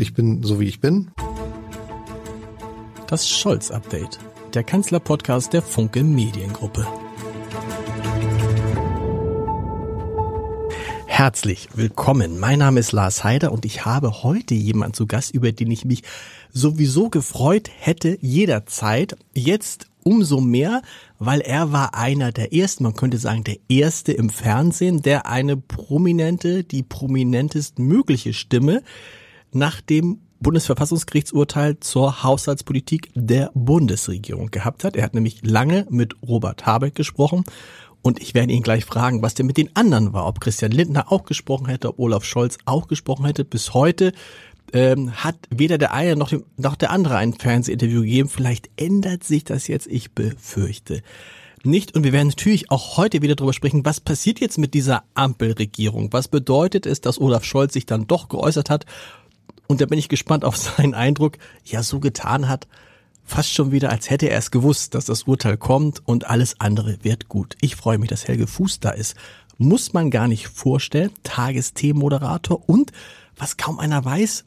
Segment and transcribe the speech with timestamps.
[0.00, 1.10] Ich bin so wie ich bin.
[3.08, 4.20] Das Scholz-Update,
[4.54, 6.86] der Kanzler-Podcast der Funke Mediengruppe.
[11.06, 12.38] Herzlich willkommen.
[12.38, 15.84] Mein Name ist Lars Heider und ich habe heute jemanden zu Gast, über den ich
[15.84, 16.04] mich
[16.52, 19.16] sowieso gefreut hätte jederzeit.
[19.34, 20.82] Jetzt umso mehr,
[21.18, 25.56] weil er war einer der ersten, man könnte sagen der erste im Fernsehen, der eine
[25.56, 28.84] prominente, die prominentest mögliche Stimme
[29.52, 34.96] nach dem Bundesverfassungsgerichtsurteil zur Haushaltspolitik der Bundesregierung gehabt hat.
[34.96, 37.44] Er hat nämlich lange mit Robert Habeck gesprochen
[38.02, 41.10] und ich werde ihn gleich fragen, was denn mit den anderen war, ob Christian Lindner
[41.10, 43.44] auch gesprochen hätte, ob Olaf Scholz auch gesprochen hätte.
[43.44, 44.12] Bis heute
[44.72, 48.28] ähm, hat weder der eine noch, dem, noch der andere ein Fernsehinterview gegeben.
[48.28, 51.02] Vielleicht ändert sich das jetzt, ich befürchte
[51.64, 51.94] nicht.
[51.96, 56.12] Und wir werden natürlich auch heute wieder darüber sprechen, was passiert jetzt mit dieser Ampelregierung?
[56.12, 58.86] Was bedeutet es, dass Olaf Scholz sich dann doch geäußert hat?
[59.68, 62.66] Und da bin ich gespannt auf seinen Eindruck, ja so getan hat,
[63.24, 67.04] fast schon wieder, als hätte er es gewusst, dass das Urteil kommt und alles andere
[67.04, 67.56] wird gut.
[67.60, 69.14] Ich freue mich, dass Helge Fuß da ist.
[69.58, 71.10] Muss man gar nicht vorstellen.
[71.24, 72.92] Tagesthemenmoderator und,
[73.36, 74.44] was kaum einer weiß,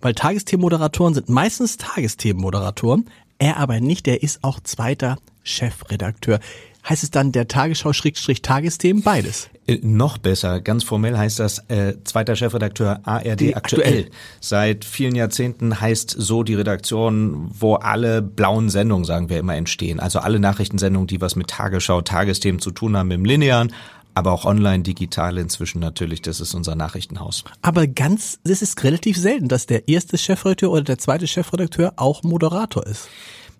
[0.00, 6.40] weil Tagesthemenmoderatoren sind meistens Tagesthemenmoderatoren, er aber nicht, er ist auch zweiter Chefredakteur.
[6.86, 9.50] Heißt es dann der Tagesschau-Tagesthemen beides?
[9.66, 13.82] Äh, noch besser, ganz formell heißt das äh, zweiter Chefredakteur ARD die aktuell.
[13.82, 14.10] aktuell.
[14.40, 20.00] Seit vielen Jahrzehnten heißt so die Redaktion, wo alle blauen Sendungen, sagen wir immer, entstehen.
[20.00, 23.72] Also alle Nachrichtensendungen, die was mit Tagesschau, Tagesthemen zu tun haben im Linearen,
[24.14, 26.22] aber auch online, digital inzwischen natürlich.
[26.22, 27.44] Das ist unser Nachrichtenhaus.
[27.62, 32.22] Aber ganz, es ist relativ selten, dass der erste Chefredakteur oder der zweite Chefredakteur auch
[32.22, 33.08] Moderator ist.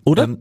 [0.05, 0.23] Oder?
[0.23, 0.37] Ähm,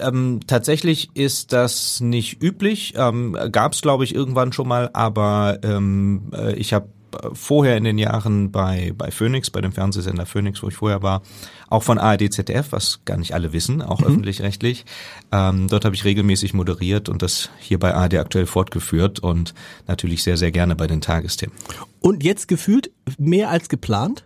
[0.00, 2.94] ähm, tatsächlich ist das nicht üblich.
[2.96, 6.88] Ähm, Gab es, glaube ich, irgendwann schon mal, aber ähm, äh, ich habe
[7.32, 11.22] vorher in den Jahren bei, bei Phoenix, bei dem Fernsehsender Phoenix, wo ich vorher war,
[11.68, 14.06] auch von ARD ZDF, was gar nicht alle wissen, auch mhm.
[14.06, 14.84] öffentlich-rechtlich.
[15.32, 19.54] Ähm, dort habe ich regelmäßig moderiert und das hier bei ARD aktuell fortgeführt und
[19.86, 21.54] natürlich sehr, sehr gerne bei den Tagesthemen.
[22.00, 24.24] Und jetzt gefühlt mehr als geplant?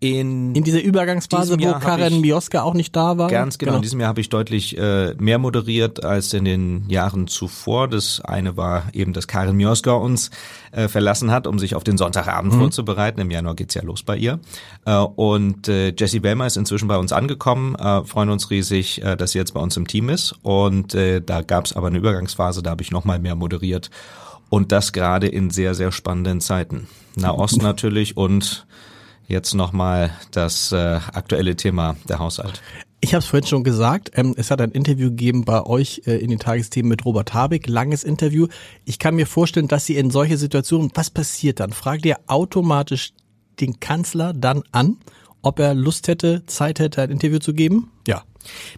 [0.00, 3.28] In, in dieser Übergangsphase, wo Karen Mioska auch nicht da war?
[3.28, 3.70] Ganz genau.
[3.70, 3.78] genau.
[3.78, 7.88] In diesem Jahr habe ich deutlich äh, mehr moderiert als in den Jahren zuvor.
[7.88, 10.30] Das eine war eben, dass Karen Mioska uns
[10.70, 12.58] äh, verlassen hat, um sich auf den Sonntagabend mhm.
[12.60, 13.20] vorzubereiten.
[13.20, 14.38] Im Januar geht's ja los bei ihr.
[14.84, 17.74] Äh, und äh, Jessie Bellmer ist inzwischen bei uns angekommen.
[17.74, 20.32] Äh, freuen uns riesig, äh, dass sie jetzt bei uns im Team ist.
[20.42, 23.90] Und äh, da gab's aber eine Übergangsphase, da habe ich nochmal mehr moderiert.
[24.48, 26.86] Und das gerade in sehr, sehr spannenden Zeiten.
[27.16, 28.64] Nahost natürlich und
[29.28, 32.60] jetzt nochmal das äh, aktuelle Thema der Haushalt.
[33.00, 36.16] Ich habe es vorhin schon gesagt, ähm, es hat ein Interview gegeben bei euch äh,
[36.16, 38.48] in den Tagesthemen mit Robert Habeck, langes Interview.
[38.84, 41.70] Ich kann mir vorstellen, dass Sie in solche Situationen, was passiert dann?
[41.70, 43.12] Fragt ihr automatisch
[43.60, 44.96] den Kanzler dann an,
[45.42, 47.92] ob er Lust hätte, Zeit hätte, ein Interview zu geben?
[48.06, 48.24] Ja.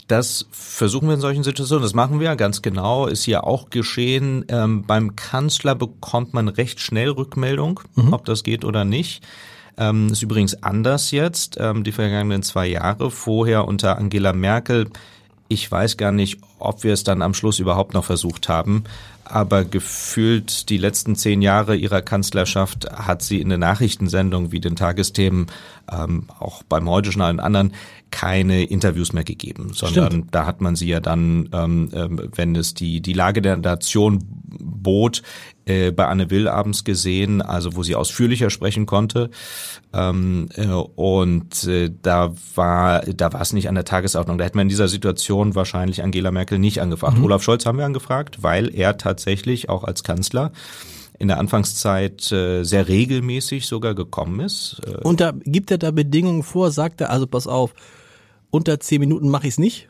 [0.09, 4.45] Das versuchen wir in solchen Situationen, das machen wir ganz genau, ist hier auch geschehen.
[4.49, 8.13] Ähm, beim Kanzler bekommt man recht schnell Rückmeldung, mhm.
[8.13, 9.23] ob das geht oder nicht.
[9.81, 13.11] Ähm, ist übrigens anders jetzt, ähm, die vergangenen zwei Jahre.
[13.11, 14.91] Vorher unter Angela Merkel.
[15.49, 18.85] Ich weiß gar nicht, ob wir es dann am Schluss überhaupt noch versucht haben.
[19.25, 24.77] Aber gefühlt die letzten zehn Jahre ihrer Kanzlerschaft hat sie in der Nachrichtensendung wie den
[24.77, 25.47] Tagesthemen,
[25.91, 27.73] ähm, auch beim Heute Journal und anderen,
[28.11, 30.35] keine Interviews mehr gegeben, sondern Stimmt.
[30.35, 34.21] da hat man sie ja dann, ähm, äh, wenn es die, die Lage der Nation
[34.23, 35.23] bot,
[35.67, 39.31] äh, bei Anne Will abends gesehen, also wo sie ausführlicher sprechen konnte.
[39.93, 44.39] Ähm, äh, und äh, da war da war es nicht an der Tagesordnung.
[44.39, 47.19] Da hätte man in dieser Situation wahrscheinlich Angela Merkel nicht angefragt.
[47.19, 47.25] Mhm.
[47.25, 50.53] Olaf Scholz haben wir angefragt, weil er tatsächlich auch als Kanzler
[51.21, 54.81] in der Anfangszeit äh, sehr regelmäßig sogar gekommen ist.
[54.87, 57.75] Äh, und da gibt er da Bedingungen vor, sagt er, also pass auf,
[58.51, 59.89] unter zehn Minuten mache ich es nicht?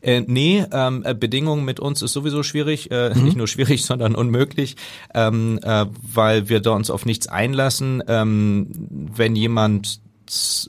[0.00, 3.24] Äh, nee, ähm, äh, Bedingungen mit uns ist sowieso schwierig, äh, mhm.
[3.24, 4.76] nicht nur schwierig, sondern unmöglich,
[5.14, 8.02] ähm, äh, weil wir da uns auf nichts einlassen.
[8.06, 8.68] Ähm,
[9.16, 10.00] wenn jemand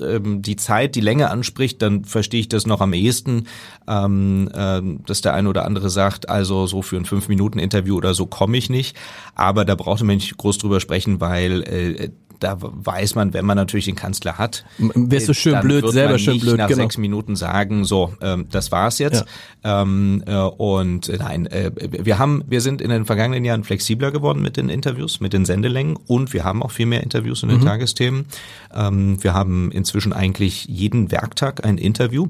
[0.01, 3.47] ähm, die Zeit, die Länge anspricht, dann verstehe ich das noch am ehesten,
[3.87, 7.97] ähm, äh, dass der eine oder andere sagt, also so für ein fünf Minuten Interview
[7.97, 8.95] oder so komme ich nicht.
[9.35, 13.57] Aber da braucht man nicht groß drüber sprechen, weil äh, da weiß man, wenn man
[13.57, 16.83] natürlich den Kanzler hat, wärst du schön blöd, selber schön blöd, nach genau.
[16.83, 19.25] sechs Minuten sagen, so, ähm, das war's jetzt.
[19.63, 19.81] Ja.
[19.81, 24.11] Ähm, äh, und äh, nein, äh, wir haben, wir sind in den vergangenen Jahren flexibler
[24.11, 27.49] geworden mit den Interviews, mit den Sendelängen und wir haben auch viel mehr Interviews in
[27.49, 27.65] den mhm.
[27.65, 28.25] Tagesthemen.
[28.73, 32.27] Ähm, wir haben inzwischen eigentlich jeden Werktag ein Interview,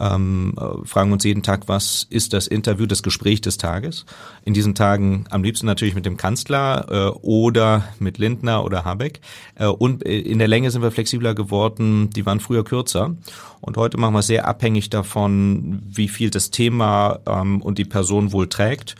[0.00, 4.06] ähm, äh, fragen uns jeden Tag, was ist das Interview, das Gespräch des Tages.
[4.44, 9.20] In diesen Tagen am liebsten natürlich mit dem Kanzler äh, oder mit Lindner oder Habeck.
[9.54, 13.16] Äh, und in der Länge sind wir flexibler geworden, die waren früher kürzer.
[13.60, 18.32] Und heute machen wir sehr abhängig davon, wie viel das Thema ähm, und die Person
[18.32, 18.94] wohl trägt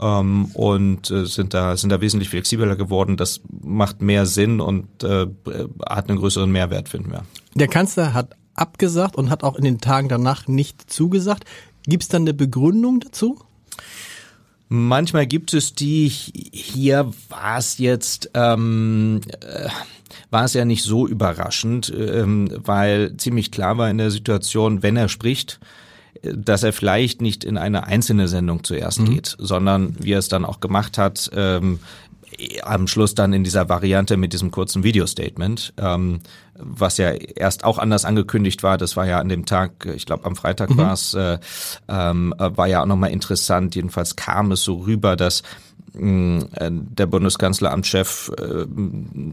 [0.00, 3.16] ähm, und äh, sind da sind da wesentlich flexibler geworden.
[3.16, 5.26] Das macht mehr Sinn und äh,
[5.88, 7.24] hat einen größeren Mehrwert, finden wir.
[7.54, 11.44] Der Kanzler hat abgesagt und hat auch in den Tagen danach nicht zugesagt.
[11.86, 13.38] Gibt es dann eine Begründung dazu?
[14.68, 19.68] Manchmal gibt es die, hier war es jetzt, ähm, äh,
[20.30, 24.96] war es ja nicht so überraschend, ähm, weil ziemlich klar war in der Situation, wenn
[24.96, 25.60] er spricht,
[26.22, 29.06] dass er vielleicht nicht in eine einzelne Sendung zuerst mhm.
[29.06, 31.80] geht, sondern wie er es dann auch gemacht hat, ähm,
[32.62, 36.20] am Schluss dann in dieser Variante mit diesem kurzen Video-Statement, ähm,
[36.58, 38.78] was ja erst auch anders angekündigt war.
[38.78, 40.76] Das war ja an dem Tag, ich glaube am Freitag mhm.
[40.78, 41.38] war es, äh,
[41.88, 43.74] ähm, war ja auch nochmal interessant.
[43.74, 45.42] Jedenfalls kam es so rüber, dass
[45.94, 48.66] äh, der Bundeskanzleramtschef äh,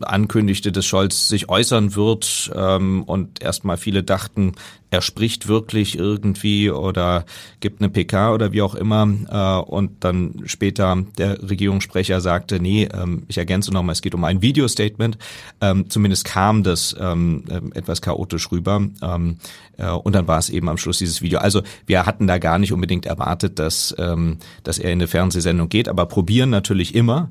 [0.05, 4.53] ankündigte, dass Scholz sich äußern wird ähm, und erstmal viele dachten,
[4.91, 7.25] er spricht wirklich irgendwie oder
[7.61, 12.89] gibt eine PK oder wie auch immer äh, und dann später der Regierungssprecher sagte, nee,
[12.93, 15.17] ähm, ich ergänze nochmal, es geht um ein Video-Statement.
[15.61, 19.37] Ähm, zumindest kam das ähm, äh, etwas chaotisch rüber ähm,
[19.77, 21.39] äh, und dann war es eben am Schluss dieses Video.
[21.39, 25.69] Also wir hatten da gar nicht unbedingt erwartet, dass, ähm, dass er in eine Fernsehsendung
[25.69, 27.29] geht, aber probieren natürlich immer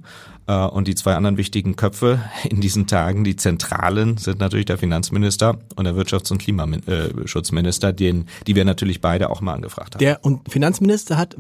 [0.51, 4.79] äh, und die zwei anderen wichtigen Köpfe in diesen Tagen, die Zentralen, sind natürlich der
[4.79, 10.01] Finanzminister und der Wirtschafts- und Klimaschutzminister, den, die wir natürlich beide auch mal angefragt haben.
[10.01, 11.37] Der und Finanzminister hat,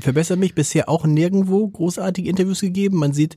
[0.00, 2.98] verbessert mich, bisher auch nirgendwo großartige Interviews gegeben.
[2.98, 3.36] Man sieht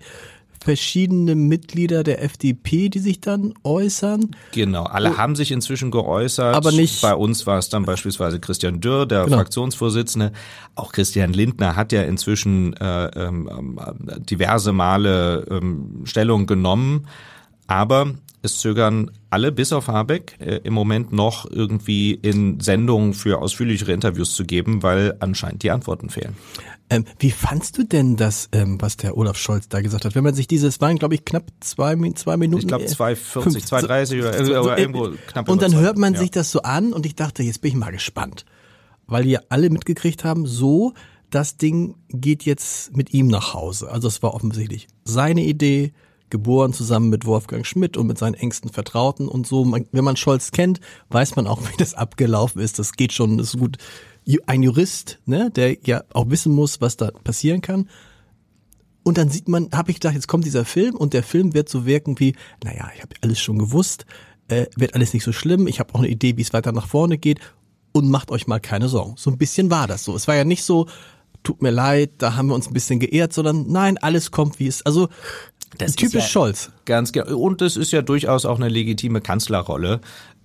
[0.61, 4.35] verschiedene Mitglieder der FDP, die sich dann äußern.
[4.51, 5.17] Genau, alle oh.
[5.17, 6.55] haben sich inzwischen geäußert.
[6.55, 7.01] Aber nicht.
[7.01, 9.37] Bei uns war es dann beispielsweise Christian Dürr, der genau.
[9.37, 10.31] Fraktionsvorsitzende.
[10.75, 13.79] Auch Christian Lindner hat ja inzwischen äh, ähm,
[14.29, 17.07] diverse Male ähm, Stellung genommen.
[17.69, 23.39] Aber es zögern alle bis auf Habeck äh, im Moment noch irgendwie in Sendungen für
[23.39, 26.35] ausführlichere Interviews zu geben, weil anscheinend die Antworten fehlen.
[26.89, 30.15] Ähm, wie fandst du denn das, ähm, was der Olaf Scholz da gesagt hat?
[30.15, 32.61] Wenn man sich dieses, waren glaube ich knapp zwei, zwei Minuten.
[32.61, 35.47] Ich glaube 2,40, 2,30 oder, so, oder irgendwo knapp.
[35.47, 36.21] Und dann hört man ja.
[36.21, 38.45] sich das so an und ich dachte, jetzt bin ich mal gespannt.
[39.05, 40.93] Weil ja alle mitgekriegt haben, so,
[41.29, 43.91] das Ding geht jetzt mit ihm nach Hause.
[43.91, 45.93] Also es war offensichtlich seine Idee,
[46.29, 49.65] geboren zusammen mit Wolfgang Schmidt und mit seinen engsten Vertrauten und so.
[49.91, 50.79] wenn man Scholz kennt,
[51.09, 52.79] weiß man auch, wie das abgelaufen ist.
[52.79, 53.77] Das geht schon, das ist gut
[54.45, 57.89] ein Jurist, ne, der ja auch wissen muss, was da passieren kann.
[59.03, 61.69] Und dann sieht man, habe ich gedacht, jetzt kommt dieser Film und der Film wird
[61.69, 64.05] so wirken wie, naja, ich habe alles schon gewusst,
[64.49, 66.87] äh, wird alles nicht so schlimm, ich habe auch eine Idee, wie es weiter nach
[66.87, 67.39] vorne geht
[67.91, 69.15] und macht euch mal keine Sorgen.
[69.17, 70.15] So ein bisschen war das so.
[70.15, 70.87] Es war ja nicht so,
[71.43, 74.67] tut mir leid, da haben wir uns ein bisschen geehrt, sondern nein, alles kommt wie
[74.67, 74.85] es.
[74.85, 75.09] Also
[75.77, 76.71] das typisch ja Scholz.
[76.85, 77.37] Ganz genau.
[77.37, 80.01] Und es ist ja durchaus auch eine legitime Kanzlerrolle,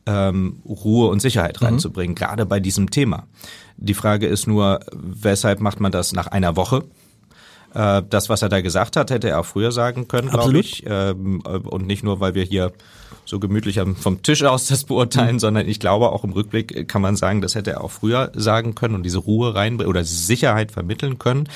[0.06, 1.66] ähm, Ruhe und Sicherheit mhm.
[1.66, 2.16] reinzubringen, mhm.
[2.16, 3.26] gerade bei diesem Thema.
[3.76, 6.84] Die Frage ist nur, weshalb macht man das nach einer Woche?
[7.74, 10.84] Äh, das, was er da gesagt hat, hätte er auch früher sagen können, glaube ich.
[10.86, 12.72] Ähm, und nicht nur, weil wir hier
[13.24, 15.40] so gemütlich vom Tisch aus das beurteilen, mhm.
[15.40, 18.74] sondern ich glaube auch im Rückblick kann man sagen, das hätte er auch früher sagen
[18.74, 21.48] können und diese Ruhe rein oder Sicherheit vermitteln können.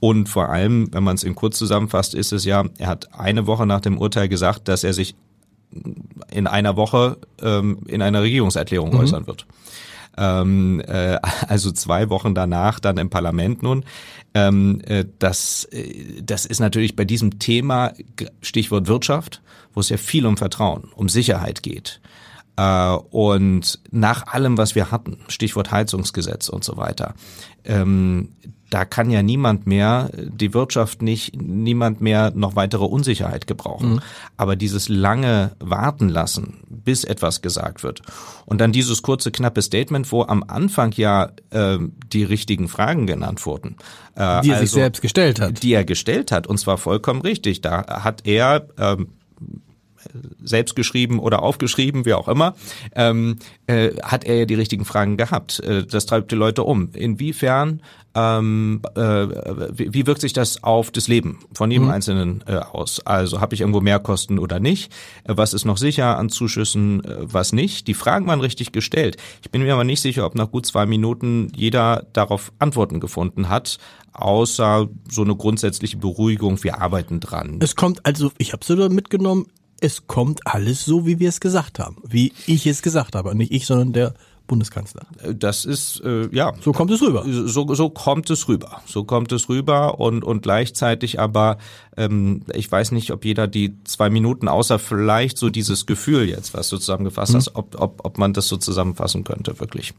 [0.00, 3.46] Und vor allem, wenn man es in kurz zusammenfasst, ist es ja, er hat eine
[3.46, 5.14] Woche nach dem Urteil gesagt, dass er sich
[6.32, 9.00] in einer Woche ähm, in einer Regierungserklärung mhm.
[9.00, 9.46] äußern wird.
[10.16, 13.84] Ähm, äh, also zwei Wochen danach dann im Parlament nun.
[14.34, 17.92] Ähm, äh, das, äh, das ist natürlich bei diesem Thema,
[18.40, 19.42] Stichwort Wirtschaft,
[19.74, 22.00] wo es ja viel um Vertrauen, um Sicherheit geht.
[22.56, 27.14] Äh, und nach allem, was wir hatten, Stichwort Heizungsgesetz und so weiter,
[27.64, 28.30] ähm,
[28.70, 33.94] da kann ja niemand mehr, die Wirtschaft nicht, niemand mehr noch weitere Unsicherheit gebrauchen.
[33.94, 34.00] Mhm.
[34.36, 38.02] Aber dieses lange Warten lassen, bis etwas gesagt wird.
[38.46, 41.78] Und dann dieses kurze, knappe Statement, wo am Anfang ja äh,
[42.12, 43.76] die richtigen Fragen genannt wurden.
[44.14, 45.62] Äh, die er also, sich selbst gestellt hat.
[45.62, 47.60] Die er gestellt hat, und zwar vollkommen richtig.
[47.60, 49.08] Da hat er ähm,
[50.42, 52.54] selbst geschrieben oder aufgeschrieben, wie auch immer,
[52.94, 55.60] ähm, äh, hat er ja die richtigen Fragen gehabt.
[55.60, 56.90] Äh, das treibt die Leute um.
[56.92, 57.82] Inwiefern,
[58.14, 61.92] ähm, äh, wie, wie wirkt sich das auf das Leben von jedem mhm.
[61.92, 63.00] Einzelnen äh, aus?
[63.06, 64.92] Also habe ich irgendwo Mehrkosten oder nicht?
[65.24, 67.86] Äh, was ist noch sicher an Zuschüssen, äh, was nicht?
[67.86, 69.16] Die Fragen waren richtig gestellt.
[69.42, 73.48] Ich bin mir aber nicht sicher, ob nach gut zwei Minuten jeder darauf Antworten gefunden
[73.48, 73.78] hat
[74.12, 77.58] außer so eine grundsätzliche Beruhigung, wir arbeiten dran.
[77.60, 79.46] Es kommt also, ich habe so mitgenommen,
[79.80, 83.34] es kommt alles so, wie wir es gesagt haben, wie ich es gesagt habe.
[83.34, 84.14] Nicht ich, sondern der
[84.50, 85.02] Bundeskanzler.
[85.32, 87.24] Das ist äh, ja so kommt es rüber.
[87.24, 88.82] So, so kommt es rüber.
[88.84, 91.58] So kommt es rüber und und gleichzeitig aber
[91.96, 96.52] ähm, ich weiß nicht, ob jeder die zwei Minuten außer vielleicht so dieses Gefühl jetzt,
[96.52, 97.36] was du zusammengefasst mhm.
[97.36, 99.94] hast, ob, ob ob man das so zusammenfassen könnte wirklich.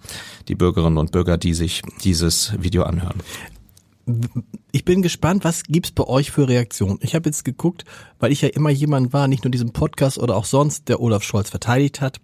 [0.49, 3.21] Die Bürgerinnen und Bürger, die sich dieses Video anhören.
[4.71, 6.99] Ich bin gespannt, was gibt's bei euch für Reaktionen?
[7.01, 7.85] Ich habe jetzt geguckt,
[8.19, 11.23] weil ich ja immer jemand war, nicht nur diesem Podcast oder auch sonst, der Olaf
[11.23, 12.19] Scholz verteidigt hat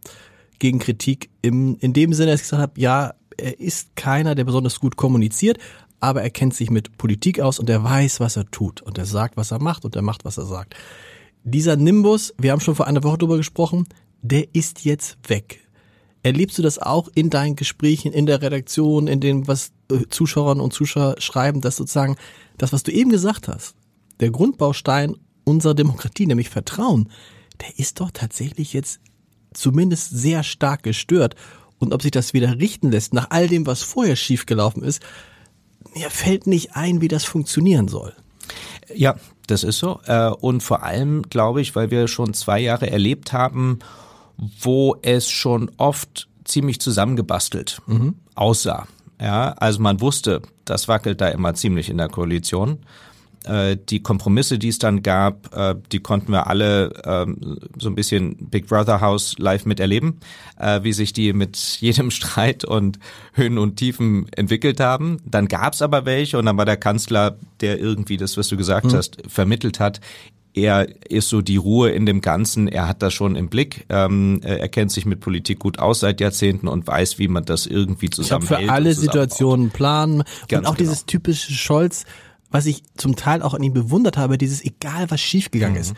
[0.60, 4.44] gegen Kritik im, in dem Sinne, dass ich gesagt habe, ja, er ist keiner, der
[4.44, 5.60] besonders gut kommuniziert,
[6.00, 9.06] aber er kennt sich mit Politik aus und er weiß, was er tut und er
[9.06, 10.76] sagt, was er macht und er macht, was er sagt.
[11.44, 13.88] Dieser Nimbus, wir haben schon vor einer Woche drüber gesprochen,
[14.22, 15.67] der ist jetzt weg.
[16.24, 20.64] Erlebst du das auch in deinen Gesprächen, in der Redaktion, in dem, was äh, Zuschauerinnen
[20.64, 22.18] und Zuschauer schreiben, dass sozusagen
[22.58, 23.76] das, was du eben gesagt hast,
[24.20, 27.10] der Grundbaustein unserer Demokratie, nämlich Vertrauen,
[27.62, 29.00] der ist doch tatsächlich jetzt
[29.54, 31.36] zumindest sehr stark gestört.
[31.80, 35.02] Und ob sich das wieder richten lässt, nach all dem, was vorher schiefgelaufen ist,
[35.96, 38.14] mir fällt nicht ein, wie das funktionieren soll.
[38.94, 39.16] Ja,
[39.48, 40.00] das ist so.
[40.06, 43.80] Äh, und vor allem, glaube ich, weil wir schon zwei Jahre erlebt haben,
[44.38, 48.16] wo es schon oft ziemlich zusammengebastelt mhm.
[48.36, 48.88] aussah.
[49.20, 52.80] Ja, also man wusste, das wackelt da immer ziemlich in der Koalition.
[53.48, 57.96] Äh, die Kompromisse, die es dann gab, äh, die konnten wir alle ähm, so ein
[57.96, 60.20] bisschen Big Brother House live miterleben,
[60.60, 63.00] äh, wie sich die mit jedem Streit und
[63.34, 65.18] Höhen und Tiefen entwickelt haben.
[65.26, 68.58] Dann gab es aber welche und dann war der Kanzler, der irgendwie das, was du
[68.58, 68.98] gesagt mhm.
[68.98, 70.02] hast, vermittelt hat,
[70.58, 74.42] er ist so die Ruhe in dem Ganzen, er hat das schon im Blick, ähm,
[74.44, 78.10] er kennt sich mit Politik gut aus seit Jahrzehnten und weiß, wie man das irgendwie
[78.10, 78.62] zusammenhält.
[78.62, 80.90] Ich für alle Situationen planen Ganz und auch genau.
[80.90, 82.06] dieses typische Scholz,
[82.50, 85.82] was ich zum Teil auch an ihm bewundert habe, dieses egal was schiefgegangen mhm.
[85.82, 85.94] ist.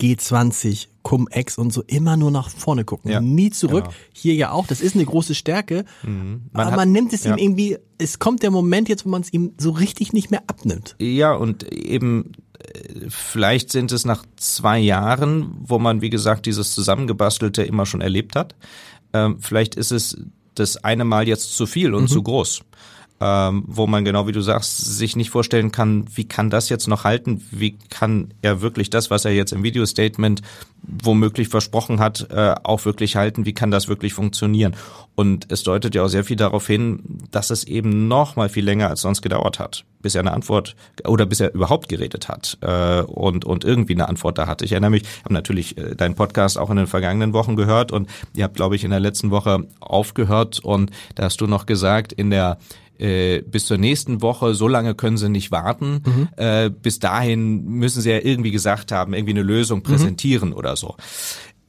[0.00, 3.84] G20, Cum-Ex und so immer nur nach vorne gucken, ja, nie zurück.
[3.84, 3.96] Genau.
[4.12, 6.42] Hier ja auch, das ist eine große Stärke, mhm.
[6.52, 7.32] man aber hat, man nimmt es ja.
[7.32, 10.42] ihm irgendwie, es kommt der Moment jetzt, wo man es ihm so richtig nicht mehr
[10.46, 10.96] abnimmt.
[10.98, 16.74] Ja, und eben äh, vielleicht sind es nach zwei Jahren, wo man, wie gesagt, dieses
[16.74, 18.54] Zusammengebastelte immer schon erlebt hat.
[19.12, 20.18] Ähm, vielleicht ist es
[20.54, 22.08] das eine Mal jetzt zu viel und mhm.
[22.08, 22.62] zu groß
[23.20, 26.88] ähm, wo man genau wie du sagst, sich nicht vorstellen kann, wie kann das jetzt
[26.88, 30.40] noch halten, wie kann er wirklich das, was er jetzt im Video-Statement
[30.82, 34.74] womöglich versprochen hat, äh, auch wirklich halten, wie kann das wirklich funktionieren.
[35.14, 38.64] Und es deutet ja auch sehr viel darauf hin, dass es eben noch mal viel
[38.64, 40.74] länger als sonst gedauert hat, bis er eine Antwort
[41.06, 44.64] oder bis er überhaupt geredet hat äh, und, und irgendwie eine Antwort da hatte.
[44.64, 47.92] Ich erinnere mich, ich habe natürlich äh, deinen Podcast auch in den vergangenen Wochen gehört
[47.92, 51.66] und ihr habt, glaube ich, in der letzten Woche aufgehört und da hast du noch
[51.66, 52.56] gesagt, in der
[53.00, 56.02] äh, bis zur nächsten Woche, so lange können sie nicht warten.
[56.04, 56.28] Mhm.
[56.36, 59.84] Äh, bis dahin müssen sie ja irgendwie gesagt haben, irgendwie eine Lösung mhm.
[59.84, 60.56] präsentieren mhm.
[60.56, 60.96] oder so.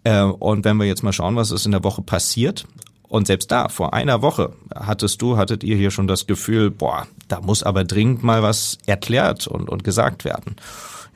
[0.04, 2.66] Äh, und wenn wir jetzt mal schauen, was ist in der Woche passiert.
[3.08, 7.08] Und selbst da, vor einer Woche, hattest du, hattet ihr hier schon das Gefühl, boah,
[7.28, 10.56] da muss aber dringend mal was erklärt und, und gesagt werden.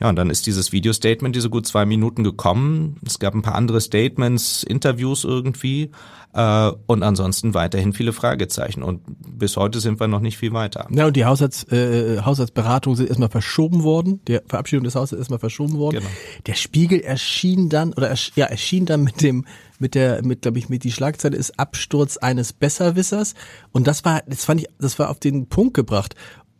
[0.00, 2.96] Ja, und dann ist dieses Video-Statement, diese gut zwei Minuten gekommen.
[3.06, 5.90] Es gab ein paar andere Statements, Interviews irgendwie.
[6.34, 8.82] Äh, und ansonsten weiterhin viele Fragezeichen.
[8.82, 10.86] Und bis heute sind wir noch nicht viel weiter.
[10.90, 14.20] Ja, und die Haushalts, äh, Haushaltsberatungen sind erstmal verschoben worden.
[14.28, 16.00] Die Verabschiedung des Haushalts ist erstmal verschoben worden.
[16.00, 16.10] Genau.
[16.46, 19.46] Der Spiegel erschien dann, oder ja, erschien dann mit dem,
[19.78, 23.34] mit der, mit, glaube ich, mit die Schlagzeile ist Absturz eines Besserwissers.
[23.72, 26.14] Und das war, das fand ich, das war auf den Punkt gebracht.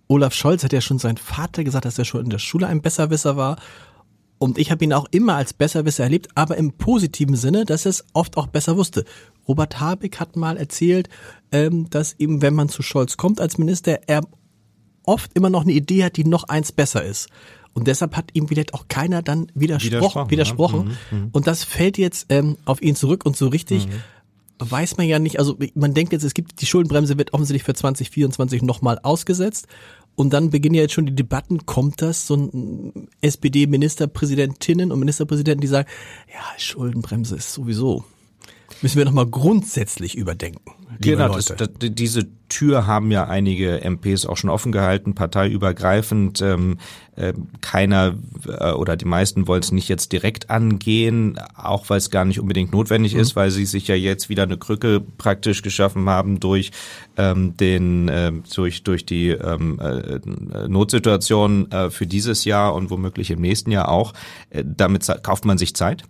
[0.08, 2.82] Olaf Scholz hat ja schon sein Vater gesagt, dass er schon in der Schule ein
[2.82, 3.56] Besserwisser war.
[4.38, 7.90] Und ich habe ihn auch immer als Besserwisser erlebt, aber im positiven Sinne, dass er
[7.90, 9.04] es oft auch besser wusste.
[9.48, 11.08] Robert Habeck hat mal erzählt,
[11.52, 14.20] ähm, dass eben, wenn man zu Scholz kommt als Minister, er
[15.04, 17.28] oft immer noch eine Idee hat, die noch eins besser ist.
[17.72, 20.30] Und deshalb hat ihm vielleicht auch keiner dann widersprochen.
[20.30, 20.96] widersprochen, widersprochen.
[21.10, 21.16] Ja.
[21.16, 23.86] Mhm, mhm, und das fällt jetzt ähm, auf ihn zurück und so richtig.
[23.86, 24.02] Mhm
[24.58, 27.75] weiß man ja nicht, also man denkt jetzt, es gibt, die Schuldenbremse wird offensichtlich für
[27.75, 29.66] 2024 nochmal ausgesetzt.
[30.14, 35.60] Und dann beginnen ja jetzt schon die Debatten, kommt das, so ein SPD-Ministerpräsidentinnen und Ministerpräsidenten,
[35.60, 35.88] die sagen,
[36.32, 38.04] ja, Schuldenbremse ist sowieso
[38.82, 40.72] müssen wir nochmal grundsätzlich überdenken.
[41.00, 46.40] Genau, das, das, diese Tür haben ja einige MPs auch schon offen gehalten, parteiübergreifend.
[46.42, 46.78] Ähm,
[47.16, 48.14] äh, keiner
[48.46, 52.40] äh, oder die meisten wollen es nicht jetzt direkt angehen, auch weil es gar nicht
[52.40, 53.20] unbedingt notwendig mhm.
[53.20, 56.72] ist, weil sie sich ja jetzt wieder eine Krücke praktisch geschaffen haben durch
[57.16, 60.20] ähm, den äh, durch durch die ähm, äh,
[60.68, 64.12] Notsituation äh, für dieses Jahr und womöglich im nächsten Jahr auch.
[64.50, 66.04] Äh, damit kauft man sich Zeit.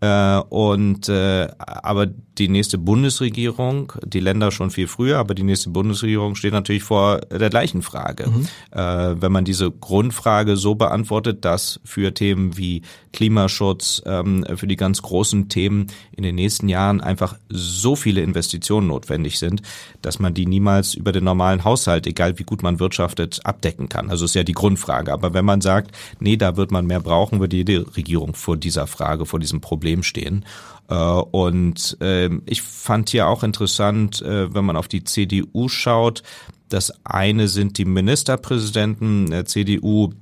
[0.00, 5.69] Äh, und äh, aber die nächste Bundesregierung, die Länder schon viel früher, aber die nächste
[5.70, 8.28] Bundesregierung steht natürlich vor der gleichen Frage.
[8.28, 8.48] Mhm.
[8.70, 14.76] Äh, wenn man diese Grundfrage so beantwortet, dass für Themen wie Klimaschutz, ähm, für die
[14.76, 19.62] ganz großen Themen in den nächsten Jahren einfach so viele Investitionen notwendig sind,
[20.02, 24.10] dass man die niemals über den normalen Haushalt, egal wie gut man wirtschaftet, abdecken kann.
[24.10, 25.12] Also ist ja die Grundfrage.
[25.12, 28.86] Aber wenn man sagt, nee, da wird man mehr brauchen, wird jede Regierung vor dieser
[28.86, 30.44] Frage, vor diesem Problem stehen.
[30.90, 36.22] Äh, und ähm, ich fand hier auch interessant, äh, wenn man auf die CDU schaut,
[36.68, 40.12] das eine sind die Ministerpräsidenten der CDU,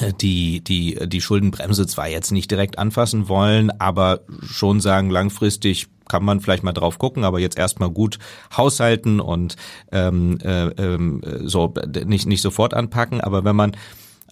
[0.00, 5.86] äh, die die die Schuldenbremse zwar jetzt nicht direkt anfassen wollen, aber schon sagen langfristig
[6.08, 8.18] kann man vielleicht mal drauf gucken, aber jetzt erstmal gut
[8.54, 9.56] haushalten und
[9.90, 11.72] ähm, äh, äh, so
[12.04, 13.20] nicht nicht sofort anpacken.
[13.20, 13.76] Aber wenn man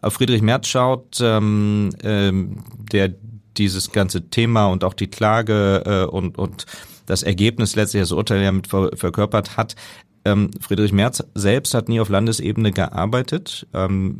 [0.02, 3.14] auf Friedrich Merz schaut, ähm, ähm, der
[3.58, 6.66] dieses ganze Thema und auch die Klage äh, und, und
[7.06, 9.76] das Ergebnis letztlich das Urteil ja mit verkörpert hat.
[10.24, 14.18] Ähm, Friedrich Merz selbst hat nie auf Landesebene gearbeitet, ähm,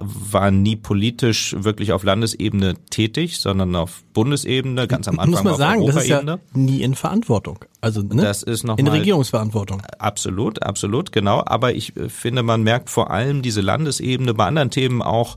[0.00, 5.56] war nie politisch wirklich auf Landesebene tätig, sondern auf Bundesebene, ganz am Anfang Muss man
[5.56, 7.64] sagen, das ist ja nie in Verantwortung.
[7.80, 8.22] Also ne?
[8.22, 9.82] das ist noch in Regierungsverantwortung.
[9.98, 11.44] Absolut, absolut, genau.
[11.46, 15.36] Aber ich äh, finde, man merkt vor allem diese Landesebene bei anderen Themen auch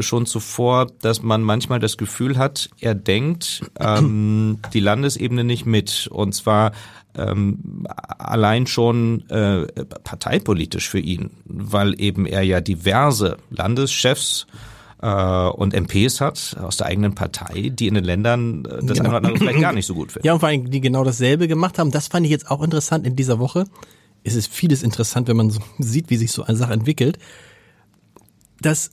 [0.00, 6.08] schon zuvor, dass man manchmal das Gefühl hat, er denkt ähm, die Landesebene nicht mit.
[6.12, 6.72] Und zwar
[7.16, 7.86] ähm,
[8.18, 9.66] allein schon äh,
[10.04, 14.46] parteipolitisch für ihn, weil eben er ja diverse Landeschefs
[15.02, 15.06] äh,
[15.48, 19.00] und MPs hat aus der eigenen Partei, die in den Ländern äh, das genau.
[19.00, 20.26] eine oder andere vielleicht gar nicht so gut finden.
[20.26, 21.90] Ja, und vor allem, die genau dasselbe gemacht haben.
[21.90, 23.64] Das fand ich jetzt auch interessant in dieser Woche.
[24.22, 27.18] Es ist vieles interessant, wenn man so sieht, wie sich so eine Sache entwickelt.
[28.60, 28.90] Dass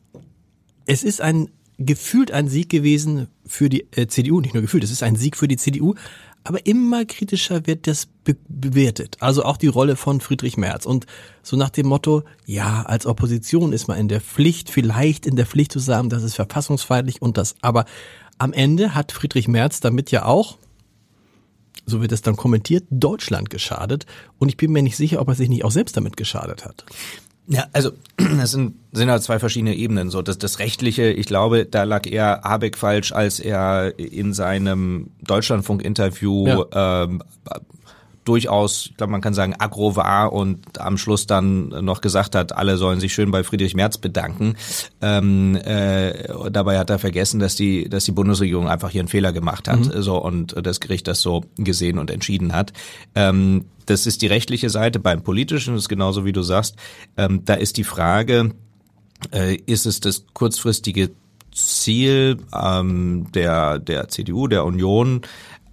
[0.88, 4.92] es ist ein gefühlt ein Sieg gewesen für die äh, CDU, nicht nur gefühlt, es
[4.92, 5.94] ist ein Sieg für die CDU,
[6.44, 9.18] aber immer kritischer wird das be bewertet.
[9.20, 11.06] Also auch die Rolle von Friedrich Merz und
[11.44, 15.46] so nach dem Motto, ja, als Opposition ist man in der Pflicht, vielleicht in der
[15.46, 17.86] Pflicht zu sagen, das ist verfassungsfeindlich und das, aber
[18.40, 20.58] am Ende hat Friedrich Merz damit ja auch
[21.88, 24.06] so wird es dann kommentiert, Deutschland geschadet.
[24.38, 26.86] Und ich bin mir nicht sicher, ob er sich nicht auch selbst damit geschadet hat.
[27.48, 30.10] Ja, also das sind, sind halt zwei verschiedene Ebenen.
[30.10, 35.12] So das, das rechtliche, ich glaube, da lag eher Habeck falsch, als er in seinem
[35.22, 37.04] Deutschlandfunk-Interview ja.
[37.04, 37.24] ähm,
[38.28, 42.56] durchaus, ich glaube, man kann sagen, aggro war und am Schluss dann noch gesagt hat,
[42.56, 44.56] alle sollen sich schön bei Friedrich Merz bedanken.
[45.02, 49.32] Ähm, äh, dabei hat er vergessen, dass die, dass die Bundesregierung einfach hier einen Fehler
[49.32, 50.02] gemacht hat, mhm.
[50.02, 52.74] so und das Gericht das so gesehen und entschieden hat.
[53.16, 55.00] Ähm, das ist die rechtliche Seite.
[55.00, 56.76] Beim politischen ist genauso wie du sagst.
[57.16, 58.52] Ähm, da ist die Frage,
[59.32, 61.12] äh, ist es das kurzfristige
[61.52, 65.22] Ziel ähm, der der CDU, der Union,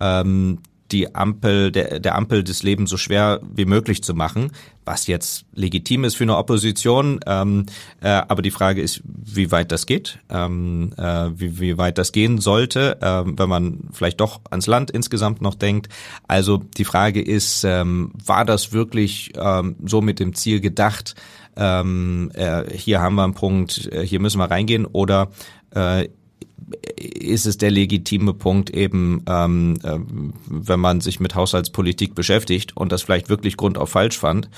[0.00, 0.58] ähm,
[0.94, 4.52] die Ampel, der, der Ampel des Lebens so schwer wie möglich zu machen,
[4.84, 7.18] was jetzt legitim ist für eine Opposition.
[7.26, 7.66] Ähm,
[8.00, 12.12] äh, aber die Frage ist, wie weit das geht, ähm, äh, wie, wie weit das
[12.12, 15.88] gehen sollte, äh, wenn man vielleicht doch ans Land insgesamt noch denkt.
[16.28, 21.16] Also die Frage ist, ähm, war das wirklich ähm, so mit dem Ziel gedacht,
[21.56, 25.30] ähm, äh, hier haben wir einen Punkt, äh, hier müssen wir reingehen oder
[25.74, 26.08] äh,
[26.96, 29.98] ist es der legitime Punkt eben, ähm, äh,
[30.46, 34.48] wenn man sich mit Haushaltspolitik beschäftigt und das vielleicht wirklich grundauf falsch fand.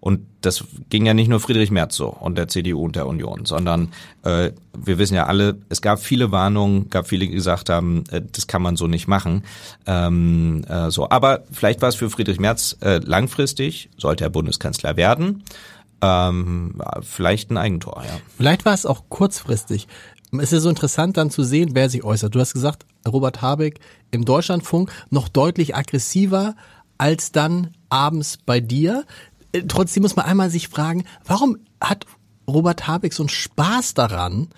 [0.00, 3.44] Und das ging ja nicht nur Friedrich Merz so und der CDU und der Union,
[3.44, 8.04] sondern äh, wir wissen ja alle, es gab viele Warnungen, gab viele, die gesagt haben,
[8.10, 9.42] äh, das kann man so nicht machen.
[9.86, 14.96] Ähm, äh, so, aber vielleicht war es für Friedrich Merz äh, langfristig, sollte er Bundeskanzler
[14.96, 15.42] werden.
[16.02, 18.20] Ähm, vielleicht ein Eigentor, ja.
[18.36, 19.88] Vielleicht war es auch kurzfristig
[20.32, 22.34] es ist so interessant dann zu sehen, wer sich äußert.
[22.34, 26.54] Du hast gesagt, Robert Habeck im Deutschlandfunk noch deutlich aggressiver
[26.98, 29.04] als dann abends bei dir.
[29.52, 32.06] Äh, trotzdem muss man einmal sich fragen, warum hat
[32.48, 34.48] Robert Habeck so einen Spaß daran,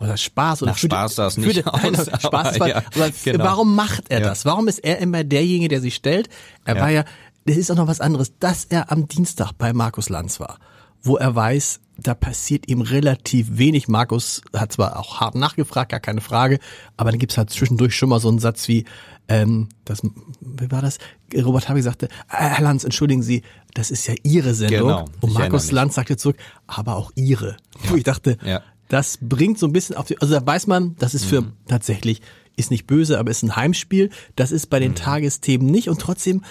[0.00, 3.44] oder Spaß oder Na, Spaß das nicht aus, nein, Spaß aber, ja, aber genau.
[3.44, 4.44] warum macht er das?
[4.44, 6.28] Warum ist er immer derjenige, der sich stellt?
[6.64, 6.80] Er ja.
[6.82, 7.04] war ja,
[7.46, 10.58] das ist auch noch was anderes, dass er am Dienstag bei Markus Lanz war,
[11.02, 13.88] wo er weiß, da passiert ihm relativ wenig.
[13.88, 16.58] Markus hat zwar auch hart nachgefragt, gar keine Frage,
[16.96, 18.84] aber dann gibt's halt zwischendurch schon mal so einen Satz wie,
[19.26, 20.98] ähm, das, wie war das?
[21.34, 23.42] Robert Habeck sagte, äh, Herr Lanz, entschuldigen Sie,
[23.74, 24.88] das ist ja Ihre Sendung.
[24.88, 27.56] Genau, Und Markus Lanz sagte zurück, aber auch Ihre.
[27.82, 27.90] Ja.
[27.90, 28.62] Wo ich dachte, ja.
[28.88, 31.52] das bringt so ein bisschen auf die, also da weiß man, das ist für mhm.
[31.66, 32.22] tatsächlich,
[32.56, 34.10] ist nicht böse, aber ist ein Heimspiel.
[34.36, 34.96] Das ist bei den mhm.
[34.96, 36.42] Tagesthemen nicht und trotzdem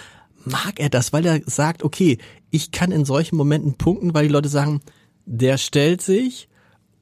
[0.48, 2.18] mag er das, weil er sagt, okay,
[2.50, 4.80] ich kann in solchen Momenten punkten, weil die Leute sagen,
[5.26, 6.48] der stellt sich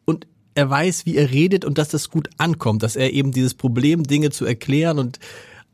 [0.04, 3.54] und er weiß, wie er redet und dass das gut ankommt, dass er eben dieses
[3.54, 5.18] Problem, Dinge zu erklären und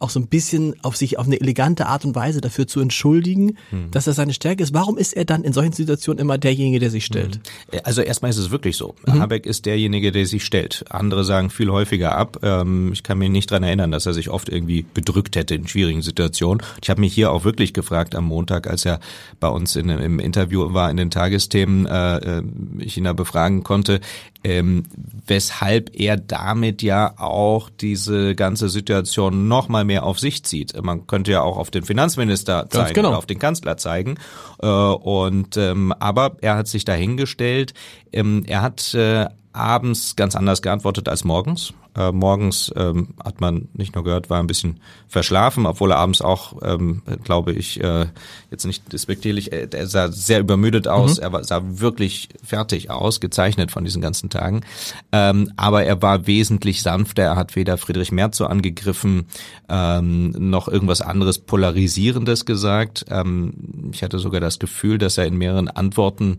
[0.02, 3.56] auch so ein bisschen auf sich auf eine elegante Art und Weise dafür zu entschuldigen,
[3.70, 3.90] hm.
[3.90, 4.74] dass das seine Stärke ist.
[4.74, 7.40] Warum ist er dann in solchen Situationen immer derjenige, der sich stellt?
[7.70, 7.80] Hm.
[7.84, 8.94] Also erstmal ist es wirklich so.
[9.06, 9.20] Mhm.
[9.20, 10.84] Habeck ist derjenige, der sich stellt.
[10.90, 12.38] Andere sagen viel häufiger ab.
[12.42, 15.66] Ähm, ich kann mich nicht dran erinnern, dass er sich oft irgendwie bedrückt hätte in
[15.66, 16.62] schwierigen Situationen.
[16.82, 19.00] Ich habe mich hier auch wirklich gefragt am Montag, als er
[19.40, 22.42] bei uns in, im Interview war in den Tagesthemen, äh, äh
[22.78, 24.00] ich ihn da befragen konnte,
[24.44, 24.84] ähm,
[25.26, 30.80] weshalb er damit ja auch diese ganze Situation noch mal mehr auf sich zieht.
[30.82, 33.10] Man könnte ja auch auf den Finanzminister zeigen genau.
[33.10, 34.16] oder auf den Kanzler zeigen.
[34.60, 37.74] Äh, und ähm, aber er hat sich dahingestellt.
[38.12, 41.74] Ähm, er hat äh, abends ganz anders geantwortet als morgens.
[41.94, 46.22] Äh, morgens ähm, hat man nicht nur gehört, war ein bisschen verschlafen, obwohl er abends
[46.22, 48.06] auch, ähm, glaube ich, äh,
[48.50, 51.22] jetzt nicht despektierlich, äh, er sah sehr übermüdet aus, mhm.
[51.22, 54.62] er war, sah wirklich fertig aus, gezeichnet von diesen ganzen Tagen.
[55.12, 59.26] Ähm, aber er war wesentlich sanfter, er hat weder Friedrich Merz so angegriffen,
[59.68, 63.04] ähm, noch irgendwas anderes Polarisierendes gesagt.
[63.10, 66.38] Ähm, ich hatte sogar das Gefühl, dass er in mehreren Antworten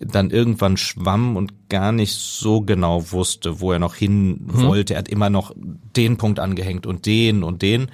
[0.00, 4.62] dann irgendwann schwamm und gar nicht so genau wusste, wo er noch hin mhm.
[4.62, 4.94] wollte.
[4.94, 7.90] Er hat immer noch den Punkt angehängt und den und den.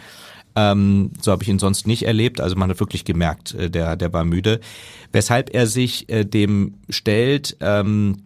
[0.57, 2.41] Ähm, so habe ich ihn sonst nicht erlebt.
[2.41, 4.61] Also man hat wirklich gemerkt, äh, der, der war müde.
[5.13, 8.23] Weshalb er sich äh, dem stellt, ähm,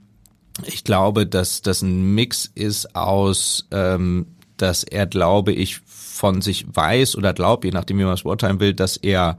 [0.65, 6.67] ich glaube, dass das ein Mix ist aus, ähm, dass er, glaube ich, von sich
[6.71, 9.39] weiß oder glaubt, je nachdem, wie man es beurteilen will, dass er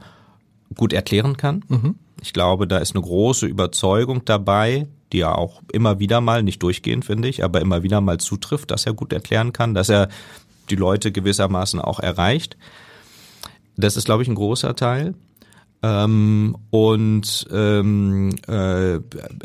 [0.74, 1.64] gut erklären kann.
[1.68, 1.94] Mhm.
[2.20, 6.62] Ich glaube, da ist eine große Überzeugung dabei, die ja auch immer wieder mal, nicht
[6.62, 10.08] durchgehend finde ich, aber immer wieder mal zutrifft, dass er gut erklären kann, dass er
[10.68, 12.56] die Leute gewissermaßen auch erreicht.
[13.76, 15.14] Das ist, glaube ich, ein großer Teil.
[15.82, 19.00] Ähm, und ähm, äh,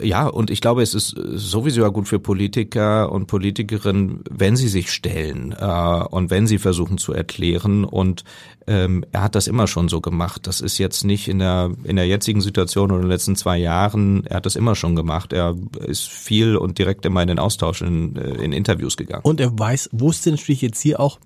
[0.06, 4.68] ja, und ich glaube, es ist sowieso ja gut für Politiker und Politikerinnen, wenn sie
[4.68, 7.86] sich stellen äh, und wenn sie versuchen zu erklären.
[7.86, 8.26] Und
[8.68, 10.46] ähm, er hat das immer schon so gemacht.
[10.46, 13.58] Das ist jetzt nicht in der in der jetzigen Situation oder in den letzten zwei
[13.58, 14.26] Jahren.
[14.26, 15.32] Er hat das immer schon gemacht.
[15.32, 15.56] Er
[15.88, 19.24] ist viel und direkt immer in den Austausch in, äh, in Interviews gegangen.
[19.24, 21.20] Und er weiß, wusste natürlich jetzt hier auch,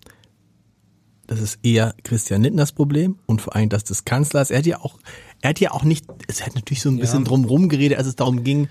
[1.30, 4.50] das ist eher Christian Nittners Problem und vor allem das des Kanzlers.
[4.50, 4.98] Er hat ja auch,
[5.42, 7.26] er hat ja auch nicht, es hat natürlich so ein bisschen ja.
[7.26, 8.68] drumherum geredet, als es darum ging,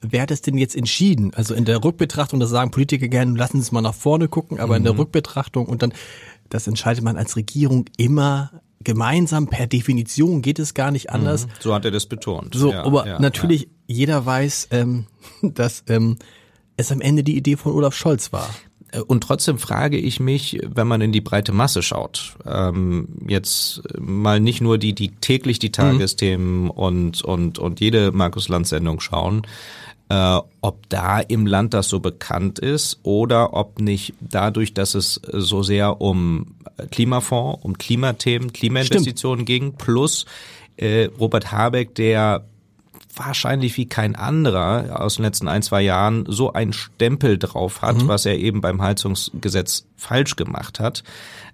[0.00, 1.34] wer hat es denn jetzt entschieden?
[1.34, 4.60] Also in der Rückbetrachtung, das sagen Politiker gerne, lassen Sie es mal nach vorne gucken,
[4.60, 4.76] aber mhm.
[4.76, 5.00] in der mhm.
[5.00, 5.92] Rückbetrachtung und dann,
[6.48, 8.52] das entscheidet man als Regierung immer
[8.84, 11.46] gemeinsam, per Definition geht es gar nicht anders.
[11.46, 11.50] Mhm.
[11.58, 12.54] So hat er das betont.
[12.54, 15.06] So, ja, aber ja, natürlich, jeder weiß, ähm,
[15.42, 16.18] dass ähm,
[16.76, 18.48] es am Ende die Idee von Olaf Scholz war.
[18.96, 23.82] Äh, und trotzdem frage ich mich, wenn man in die breite Masse schaut, ähm, jetzt
[23.98, 26.70] mal nicht nur die, die täglich die Tagesthemen mhm.
[26.70, 29.42] und, und, und jede Markus Land Sendung schauen,
[30.08, 35.20] äh, ob da im Land das so bekannt ist oder ob nicht dadurch, dass es
[35.32, 36.54] so sehr um
[36.90, 39.48] Klimafonds, um Klimathemen, Klimainvestitionen Stimmt.
[39.48, 40.26] ging, plus
[40.76, 42.44] äh, Robert Habeck, der
[43.16, 47.96] wahrscheinlich wie kein anderer aus den letzten ein, zwei Jahren so ein Stempel drauf hat,
[47.96, 48.08] mhm.
[48.08, 51.02] was er eben beim Heizungsgesetz falsch gemacht hat.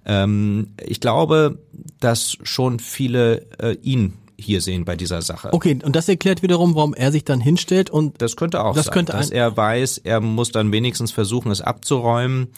[0.04, 1.58] Ähm, ich glaube,
[2.00, 5.52] dass schon viele äh, ihn hier sehen bei dieser Sache.
[5.52, 8.86] Okay, und das erklärt wiederum, warum er sich dann hinstellt und das könnte auch das
[8.86, 12.48] sein, könnte dass er weiß, er muss dann wenigstens versuchen, es abzuräumen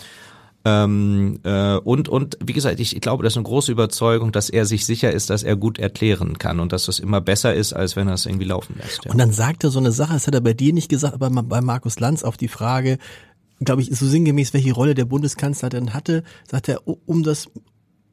[0.67, 4.49] ähm, äh, und, und wie gesagt, ich, ich glaube, das ist eine große Überzeugung, dass
[4.49, 7.75] er sich sicher ist, dass er gut erklären kann und dass das immer besser ist,
[7.75, 9.05] als wenn er es irgendwie laufen lässt.
[9.05, 9.11] Ja.
[9.11, 11.29] Und dann sagt er so eine Sache, das hat er bei dir nicht gesagt, aber
[11.31, 12.99] bei Markus Lanz auf die Frage,
[13.61, 17.49] glaube ich, so sinngemäß, welche Rolle der Bundeskanzler denn hatte, sagt er, um das,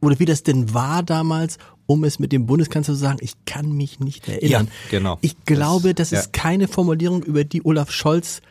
[0.01, 3.71] oder wie das denn war damals, um es mit dem Bundeskanzler zu sagen, ich kann
[3.71, 4.67] mich nicht erinnern.
[4.67, 5.17] Ja, genau.
[5.21, 6.41] Ich glaube, das, das ist ja.
[6.41, 8.41] keine Formulierung, über die Olaf Scholz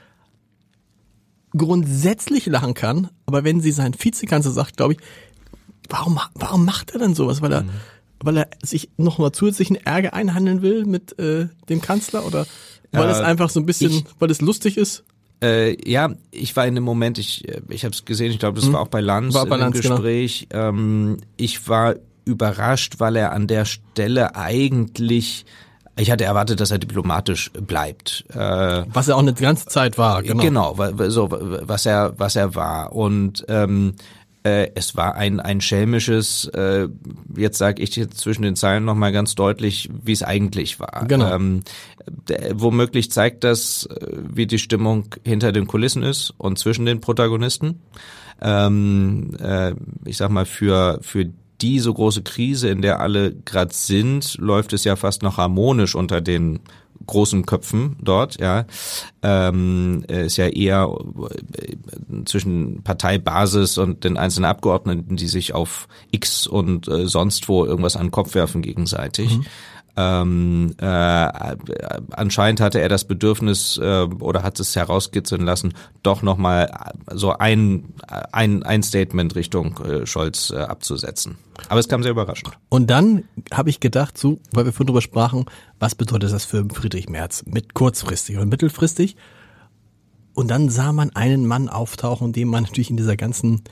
[1.57, 4.99] grundsätzlich lachen kann, aber wenn sie sein Vizekanzler sagt, glaube ich,
[5.89, 7.43] warum, warum macht er denn sowas?
[7.43, 7.71] Weil er, mhm.
[8.21, 12.47] weil er sich nochmal zusätzlichen Ärger einhandeln will mit äh, dem Kanzler oder
[12.93, 15.05] weil äh, es einfach so ein bisschen, ich, weil es lustig ist?
[15.43, 18.61] Äh, ja, ich war in dem Moment, ich, äh, ich habe es gesehen, ich glaube,
[18.61, 18.75] das mhm.
[18.75, 19.97] war auch bei Lanz war bei im Lanz, genau.
[19.97, 20.47] Gespräch.
[20.51, 20.69] Genau.
[20.69, 25.47] Ähm, ich war überrascht, weil er an der Stelle eigentlich
[25.96, 28.24] ich hatte erwartet, dass er diplomatisch bleibt.
[28.31, 30.74] Äh, was er auch eine ganze Zeit war, genau.
[30.74, 33.94] Genau, so was er was er war und ähm,
[34.42, 36.46] äh, es war ein ein schelmisches.
[36.46, 36.88] Äh,
[37.37, 41.05] jetzt sage ich jetzt zwischen den Zeilen noch mal ganz deutlich, wie es eigentlich war.
[41.07, 41.35] Genau.
[41.35, 41.62] Ähm,
[42.55, 47.83] womöglich zeigt das, äh, wie die Stimmung hinter den Kulissen ist und zwischen den Protagonisten.
[48.40, 49.74] Ähm, äh,
[50.07, 51.31] ich sag mal für für
[51.62, 55.94] die so große Krise, in der alle gerade sind, läuft es ja fast noch harmonisch
[55.94, 56.61] unter den
[57.07, 58.66] großen Köpfen dort, ja,
[59.23, 60.94] ähm, ist ja eher
[61.57, 67.64] äh, zwischen Parteibasis und den einzelnen Abgeordneten, die sich auf X und äh, sonst wo
[67.64, 69.38] irgendwas an den Kopf werfen gegenseitig.
[69.38, 69.46] Mhm.
[69.96, 76.70] Ähm, äh, anscheinend hatte er das Bedürfnis äh, oder hat es herauskitzeln lassen, doch nochmal
[77.12, 77.94] so ein,
[78.33, 81.38] ein, ein Statement Richtung äh, Scholz äh, abzusetzen.
[81.68, 82.50] Aber es kam sehr überraschend.
[82.68, 85.46] Und dann habe ich gedacht, so, weil wir vorhin drüber sprachen,
[85.79, 89.16] was bedeutet das für Friedrich Merz mit kurzfristig und mittelfristig?
[90.35, 93.62] Und dann sah man einen Mann auftauchen, den man natürlich in dieser ganzen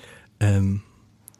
[0.40, 0.83] ähm,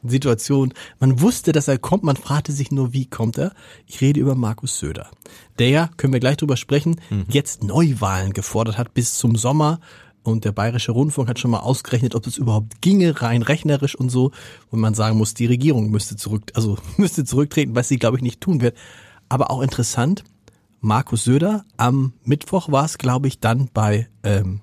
[0.03, 0.73] Situation.
[0.99, 3.53] Man wusste, dass er kommt, man fragte sich nur, wie kommt er?
[3.85, 5.09] Ich rede über Markus Söder.
[5.57, 7.25] Der, können wir gleich drüber sprechen, mhm.
[7.29, 9.79] jetzt Neuwahlen gefordert hat bis zum Sommer.
[10.21, 14.09] Und der Bayerische Rundfunk hat schon mal ausgerechnet, ob es überhaupt ginge, rein rechnerisch und
[14.09, 14.31] so.
[14.69, 18.23] Und man sagen muss, die Regierung müsste zurück, also müsste zurücktreten, was sie, glaube ich,
[18.23, 18.77] nicht tun wird.
[19.29, 20.23] Aber auch interessant,
[20.81, 24.61] Markus Söder, am Mittwoch war es, glaube ich, dann bei ähm,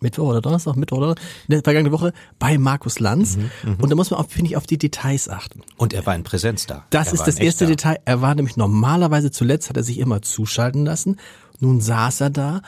[0.00, 3.36] Mittwoch oder Donnerstag, Mittwoch oder in der vergangenen Woche bei Markus Lanz.
[3.36, 3.76] Mhm, mh.
[3.82, 5.62] Und da muss man, finde ich, auf die Details achten.
[5.76, 6.84] Und er war in Präsenz da.
[6.90, 7.70] Das er ist das erste da.
[7.70, 7.98] Detail.
[8.04, 11.16] Er war nämlich normalerweise zuletzt, hat er sich immer zuschalten lassen.
[11.58, 12.62] Nun saß er da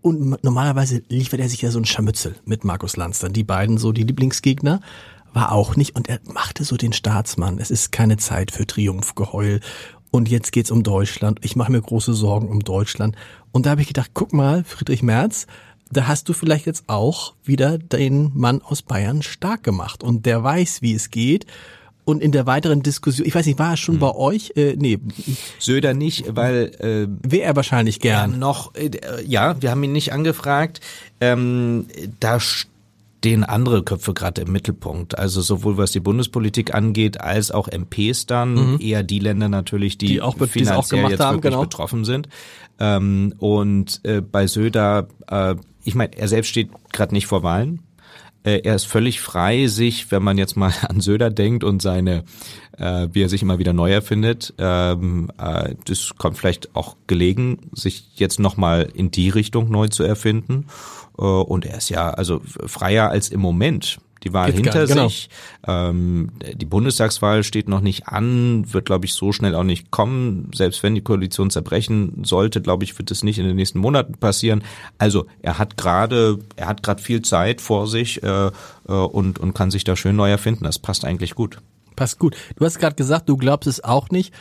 [0.00, 3.18] und normalerweise liefert er sich ja so ein Scharmützel mit Markus Lanz.
[3.18, 4.80] Dann die beiden so die Lieblingsgegner
[5.32, 7.58] war auch nicht und er machte so den Staatsmann.
[7.58, 9.60] Es ist keine Zeit für Triumphgeheul
[10.10, 11.40] und jetzt geht's um Deutschland.
[11.42, 13.16] Ich mache mir große Sorgen um Deutschland.
[13.52, 15.46] Und da habe ich gedacht, guck mal, Friedrich Merz,
[15.92, 20.42] da hast du vielleicht jetzt auch wieder den Mann aus Bayern stark gemacht und der
[20.42, 21.46] weiß, wie es geht.
[22.04, 24.00] Und in der weiteren Diskussion, ich weiß nicht, war er schon hm.
[24.00, 24.52] bei euch?
[24.56, 24.98] Äh, nee.
[25.58, 28.32] Söder nicht, weil äh, wäre er wahrscheinlich gern.
[28.32, 28.90] Ja, noch, äh,
[29.26, 30.80] ja, wir haben ihn nicht angefragt.
[31.20, 31.86] Ähm,
[32.18, 35.18] da stehen andere Köpfe gerade im Mittelpunkt.
[35.18, 38.80] Also sowohl was die Bundespolitik angeht, als auch MPs dann, mhm.
[38.80, 41.62] eher die Länder natürlich, die, die auch, finanziell auch jetzt haben, wirklich genau.
[41.62, 42.28] betroffen sind.
[42.78, 47.82] Ähm, und äh, bei Söder äh, ich meine, er selbst steht gerade nicht vor Wahlen.
[48.44, 52.24] Äh, er ist völlig frei, sich, wenn man jetzt mal an Söder denkt und seine,
[52.76, 57.70] äh, wie er sich immer wieder neu erfindet, ähm, äh, das kommt vielleicht auch gelegen,
[57.72, 60.66] sich jetzt nochmal in die Richtung neu zu erfinden.
[61.18, 65.08] Äh, und er ist ja also freier als im Moment die Wahl Geht hinter genau.
[65.08, 65.28] sich.
[65.66, 70.50] Ähm, die Bundestagswahl steht noch nicht an, wird, glaube ich, so schnell auch nicht kommen.
[70.54, 74.14] Selbst wenn die Koalition zerbrechen sollte, glaube ich, wird es nicht in den nächsten Monaten
[74.14, 74.62] passieren.
[74.98, 79.54] Also er hat gerade, er hat gerade viel Zeit vor sich äh, äh, und, und
[79.54, 80.64] kann sich da schön neu erfinden.
[80.64, 81.58] Das passt eigentlich gut.
[81.96, 82.36] Passt gut.
[82.56, 84.32] Du hast gerade gesagt, du glaubst es auch nicht.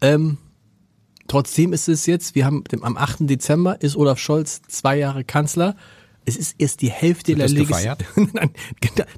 [0.00, 0.38] Ähm,
[1.28, 3.18] trotzdem ist es jetzt, wir haben am 8.
[3.20, 5.76] Dezember ist Olaf Scholz zwei Jahre Kanzler.
[6.28, 8.28] Es ist erst die Hälfte der Legislatur.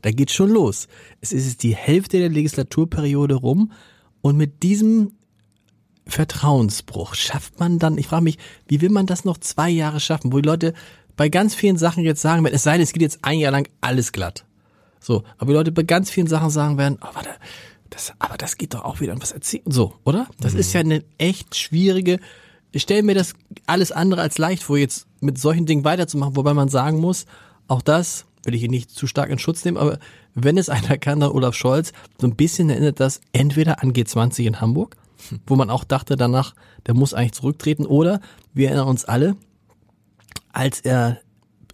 [0.02, 0.86] da geht's schon los.
[1.20, 3.72] Es ist die Hälfte der Legislaturperiode rum
[4.20, 5.12] und mit diesem
[6.06, 10.32] Vertrauensbruch schafft man dann, ich frage mich, wie will man das noch zwei Jahre schaffen,
[10.32, 10.72] wo die Leute
[11.16, 13.52] bei ganz vielen Sachen jetzt sagen werden, es sei denn, es geht jetzt ein Jahr
[13.52, 14.44] lang alles glatt.
[15.00, 17.30] So, aber die Leute bei ganz vielen Sachen sagen werden, oh, warte,
[17.90, 20.28] das, aber das geht doch auch wieder an was erzählen, so, oder?
[20.38, 20.60] Das mhm.
[20.60, 22.20] ist ja eine echt schwierige
[22.72, 23.34] ich stelle mir das
[23.66, 27.26] alles andere als leicht vor, jetzt mit solchen Dingen weiterzumachen, wobei man sagen muss,
[27.68, 29.98] auch das will ich ihn nicht zu stark in Schutz nehmen, aber
[30.34, 34.44] wenn es einer kann, dann Olaf Scholz, so ein bisschen erinnert das entweder an G20
[34.44, 34.96] in Hamburg,
[35.46, 36.54] wo man auch dachte danach,
[36.86, 38.20] der muss eigentlich zurücktreten, oder
[38.54, 39.36] wir erinnern uns alle,
[40.52, 41.20] als er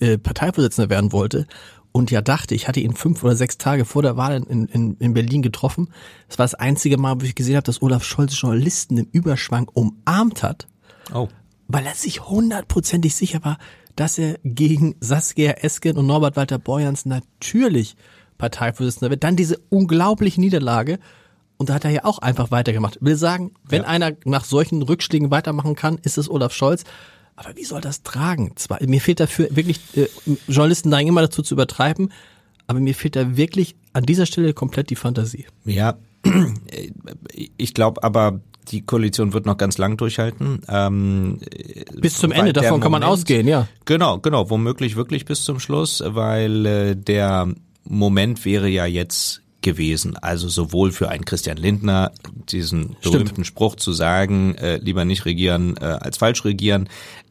[0.00, 1.46] äh, Parteivorsitzender werden wollte
[1.92, 4.96] und ja dachte, ich hatte ihn fünf oder sechs Tage vor der Wahl in, in,
[4.98, 5.88] in Berlin getroffen.
[6.28, 9.68] Das war das einzige Mal, wo ich gesehen habe, dass Olaf Scholz Journalisten im Überschwang
[9.72, 10.66] umarmt hat
[11.12, 11.28] Oh.
[11.68, 13.58] Weil er sich hundertprozentig sicher war,
[13.96, 17.96] dass er gegen Saskia Esken und Norbert Walter Borjans natürlich
[18.38, 19.24] Parteivorsitzender wird.
[19.24, 20.98] Dann diese unglaubliche Niederlage.
[21.56, 22.98] Und da hat er ja auch einfach weitergemacht.
[23.00, 23.88] Will sagen, wenn ja.
[23.88, 26.84] einer nach solchen Rückschlägen weitermachen kann, ist es Olaf Scholz.
[27.34, 28.52] Aber wie soll das tragen?
[28.56, 30.08] Zwar, mir fehlt dafür wirklich, äh,
[30.48, 32.12] Journalisten neigen immer dazu zu übertreiben,
[32.66, 35.46] aber mir fehlt da wirklich an dieser Stelle komplett die Fantasie.
[35.64, 35.98] Ja,
[37.56, 40.60] ich glaube aber, die Koalition wird noch ganz lang durchhalten.
[40.68, 41.38] Ähm,
[41.94, 43.68] bis zum Ende, davon kann man ausgehen, ja.
[43.84, 47.48] Genau, genau, womöglich wirklich bis zum Schluss, weil äh, der
[47.84, 50.16] Moment wäre ja jetzt gewesen.
[50.16, 52.12] Also sowohl für einen Christian Lindner,
[52.50, 53.46] diesen berühmten Stimmt.
[53.48, 56.88] Spruch zu sagen, äh, lieber nicht regieren äh, als falsch regieren,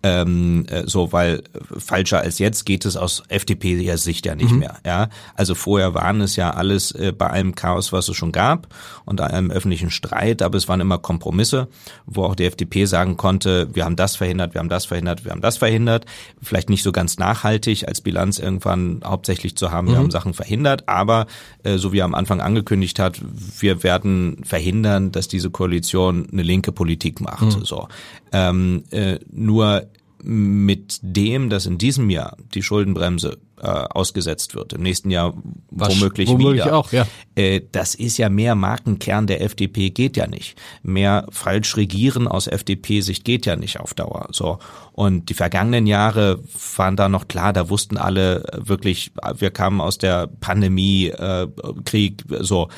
[0.08, 4.60] Ähm, äh, so, weil äh, falscher als jetzt geht es aus FDP-Sicht ja nicht mhm.
[4.60, 4.76] mehr.
[4.86, 8.68] Ja, also vorher waren es ja alles äh, bei allem Chaos, was es schon gab
[9.06, 11.70] und einem öffentlichen Streit, aber es waren immer Kompromisse,
[12.06, 15.32] wo auch die FDP sagen konnte, wir haben das verhindert, wir haben das verhindert, wir
[15.32, 16.06] haben das verhindert.
[16.40, 20.00] Vielleicht nicht so ganz nachhaltig als Bilanz irgendwann hauptsächlich zu haben, wir mhm.
[20.00, 21.26] haben Sachen verhindert, aber
[21.64, 23.20] äh, so wie er am Anfang angekündigt hat,
[23.60, 27.58] wir werden verhindern, dass diese Koalition eine linke Politik macht.
[27.58, 27.66] Mhm.
[27.66, 27.88] So.
[28.36, 29.88] Ähm, äh, nur
[30.26, 35.36] mit dem, dass in diesem Jahr die Schuldenbremse äh, ausgesetzt wird, im nächsten Jahr
[35.70, 36.76] womöglich, womöglich wieder.
[36.76, 37.06] Auch, ja.
[37.36, 40.58] Äh, das ist ja mehr Markenkern der FDP geht ja nicht.
[40.82, 44.28] Mehr falsch regieren aus FDP-Sicht geht ja nicht auf Dauer.
[44.32, 44.58] So
[44.94, 46.42] und die vergangenen Jahre
[46.76, 51.48] waren da noch klar, da wussten alle wirklich, wir kamen aus der Pandemie, äh,
[51.86, 52.70] Krieg, so.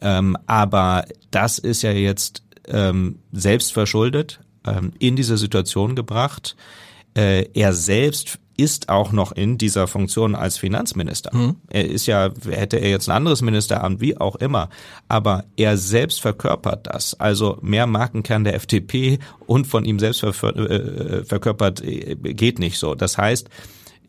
[0.00, 6.56] Ähm, aber das ist ja jetzt ähm, selbst verschuldet ähm, in diese Situation gebracht
[7.16, 11.34] äh, er selbst ist auch noch in dieser Funktion als Finanzminister.
[11.34, 11.56] Mhm.
[11.68, 14.70] Er ist ja, hätte er jetzt ein anderes Ministeramt, wie auch immer,
[15.08, 17.18] aber er selbst verkörpert das.
[17.20, 22.94] Also mehr Markenkern der FDP und von ihm selbst äh, verkörpert äh, geht nicht so.
[22.94, 23.50] Das heißt,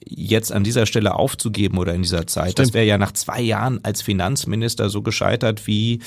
[0.06, 2.52] jetzt an dieser Stelle aufzugeben oder in dieser Zeit.
[2.52, 2.68] Stimmt.
[2.68, 6.00] Das wäre ja nach zwei Jahren als Finanzminister so gescheitert wie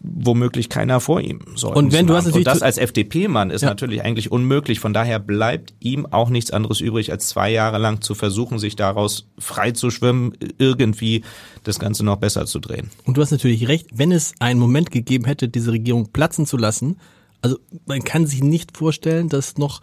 [0.00, 1.40] womöglich keiner vor ihm.
[1.54, 3.68] So und wenn du hast und das als FDP-Mann ist ja.
[3.68, 4.80] natürlich eigentlich unmöglich.
[4.80, 8.76] Von daher bleibt ihm auch nichts anderes übrig, als zwei Jahre lang zu versuchen, sich
[8.76, 11.22] daraus frei zu schwimmen, irgendwie
[11.64, 12.90] das Ganze noch besser zu drehen.
[13.04, 16.56] Und du hast natürlich recht, wenn es einen Moment gegeben hätte, diese Regierung platzen zu
[16.56, 16.96] lassen,
[17.42, 19.80] also man kann sich nicht vorstellen, dass noch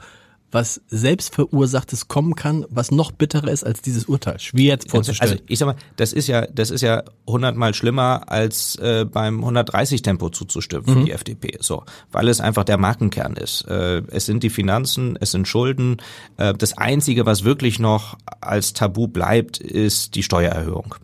[0.52, 4.40] was selbstverursachtes kommen kann, was noch bitterer ist als dieses Urteil.
[4.40, 5.32] Schwer jetzt vorzustellen.
[5.32, 9.40] Also ich sag mal, das ist ja, das ist ja hundertmal schlimmer als äh, beim
[9.40, 11.06] 130 Tempo zuzustimmen für mhm.
[11.06, 11.58] die FDP.
[11.60, 13.68] So, weil es einfach der Markenkern ist.
[13.68, 15.98] Äh, es sind die Finanzen, es sind Schulden.
[16.38, 20.96] Äh, das einzige, was wirklich noch als Tabu bleibt, ist die Steuererhöhung.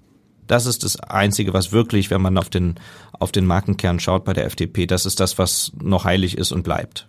[0.48, 2.76] Das ist das Einzige, was wirklich, wenn man auf den,
[3.14, 6.64] auf den Markenkern schaut bei der FDP, das ist das, was noch heilig ist und
[6.64, 7.08] bleibt.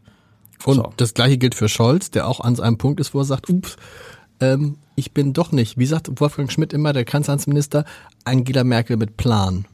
[0.64, 0.92] Und so.
[0.96, 3.76] das gleiche gilt für Scholz, der auch an einem Punkt ist, wo er sagt, ups,
[4.40, 7.84] ähm, ich bin doch nicht, wie sagt Wolfgang Schmidt immer, der Kanzleramtsminister,
[8.24, 9.66] Angela Merkel mit Plan.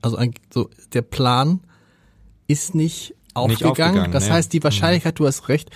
[0.00, 0.18] Also
[0.52, 1.60] so, der Plan
[2.48, 3.50] ist nicht aufgegangen.
[3.50, 4.32] Nicht aufgegangen das nee.
[4.32, 5.70] heißt, die Wahrscheinlichkeit, du hast recht,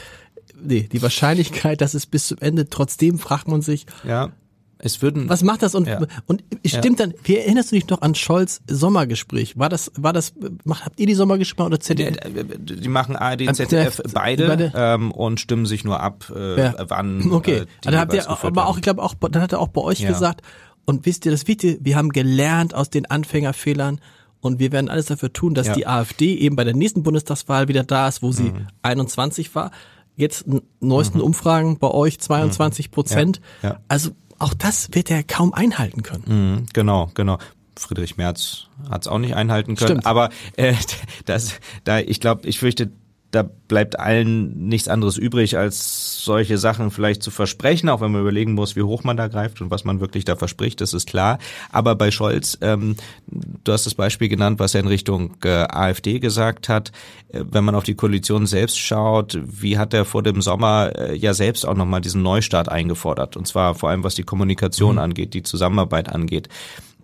[0.61, 4.33] nee, die Wahrscheinlichkeit, dass es bis zum Ende, trotzdem fragt man sich, ja.
[4.79, 5.29] Es würden.
[5.29, 5.75] Was macht das?
[5.75, 6.01] Und, ja.
[6.27, 7.07] und stimmt ja.
[7.07, 9.59] dann, wie erinnerst du dich noch an Scholz Sommergespräch?
[9.59, 10.35] War das, war das,
[10.65, 12.17] macht, habt ihr die Sommergespräche oder ZDF?
[12.59, 14.73] Die, die machen ARD, ZDF, beide, beide?
[14.75, 16.75] Ähm, und stimmen sich nur ab, äh, ja.
[16.89, 17.31] wann.
[17.37, 17.61] Okay.
[17.61, 20.07] Äh, dann habt ihr, aber auch, ich glaube auch, dann hat er auch bei euch
[20.07, 20.43] gesagt,
[20.85, 24.01] und wisst ihr, das Wichtige, wir haben gelernt aus den Anfängerfehlern
[24.41, 27.83] und wir werden alles dafür tun, dass die AfD eben bei der nächsten Bundestagswahl wieder
[27.83, 28.69] da ist, wo sie mhm.
[28.83, 29.71] 21 war.
[30.15, 30.47] Jetzt
[30.81, 31.25] neuesten mhm.
[31.25, 33.41] Umfragen bei euch 22 Prozent.
[33.63, 33.71] Ja.
[33.71, 33.81] Ja.
[33.89, 36.25] Also auch das wird er kaum einhalten können.
[36.27, 37.39] Mhm, genau, genau.
[37.79, 39.91] Friedrich Merz hat es auch nicht einhalten können.
[39.91, 40.07] Stimmt.
[40.07, 40.75] Aber äh,
[41.27, 42.91] das, da, ich glaube, ich fürchte,
[43.31, 48.21] da bleibt allen nichts anderes übrig, als solche Sachen vielleicht zu versprechen, auch wenn man
[48.21, 51.09] überlegen muss, wie hoch man da greift und was man wirklich da verspricht, das ist
[51.09, 51.39] klar.
[51.71, 56.21] Aber bei Scholz, ähm, du hast das Beispiel genannt, was er in Richtung äh, AfD
[56.21, 56.93] gesagt hat.
[57.29, 61.17] Äh, wenn man auf die Koalition selbst schaut, wie hat er vor dem Sommer äh,
[61.17, 63.37] ja selbst auch nochmal diesen Neustart eingefordert?
[63.37, 65.01] Und zwar vor allem, was die Kommunikation mhm.
[65.01, 66.49] angeht, die Zusammenarbeit angeht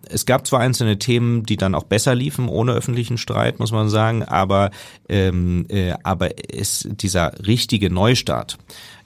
[0.08, 3.88] es gab zwar einzelne Themen, die dann auch besser liefen, ohne öffentlichen Streit, muss man
[3.88, 4.70] sagen, aber,
[5.08, 8.58] ähm, äh, aber es, dieser richtige Neustart,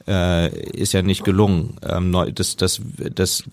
[0.06, 1.76] äh, ist ja nicht gelungen.
[1.82, 2.80] Ähm, das, das,
[3.14, 3.44] das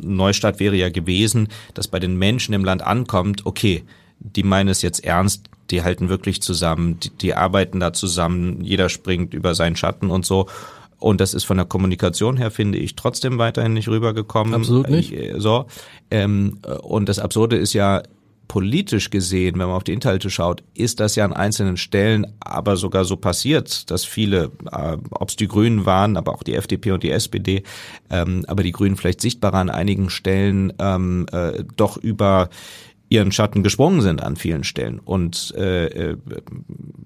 [0.00, 3.84] Neustart wäre ja gewesen, dass bei den Menschen im Land ankommt, okay,
[4.20, 8.88] die meinen es jetzt ernst, die halten wirklich zusammen, die, die arbeiten da zusammen, jeder
[8.88, 10.48] springt über seinen Schatten und so.
[10.98, 14.54] Und das ist von der Kommunikation her, finde ich, trotzdem weiterhin nicht rübergekommen.
[14.54, 15.12] Absolut nicht.
[15.12, 15.66] Äh, so.
[16.10, 18.02] Ähm, und das Absurde ist ja,
[18.48, 22.76] politisch gesehen, wenn man auf die Inhalte schaut, ist das ja an einzelnen Stellen aber
[22.76, 26.92] sogar so passiert, dass viele, äh, ob es die Grünen waren, aber auch die FDP
[26.92, 27.62] und die SPD,
[28.10, 32.48] ähm, aber die Grünen vielleicht sichtbarer an einigen Stellen ähm, äh, doch über
[33.10, 36.16] ihren Schatten gesprungen sind an vielen Stellen und äh, äh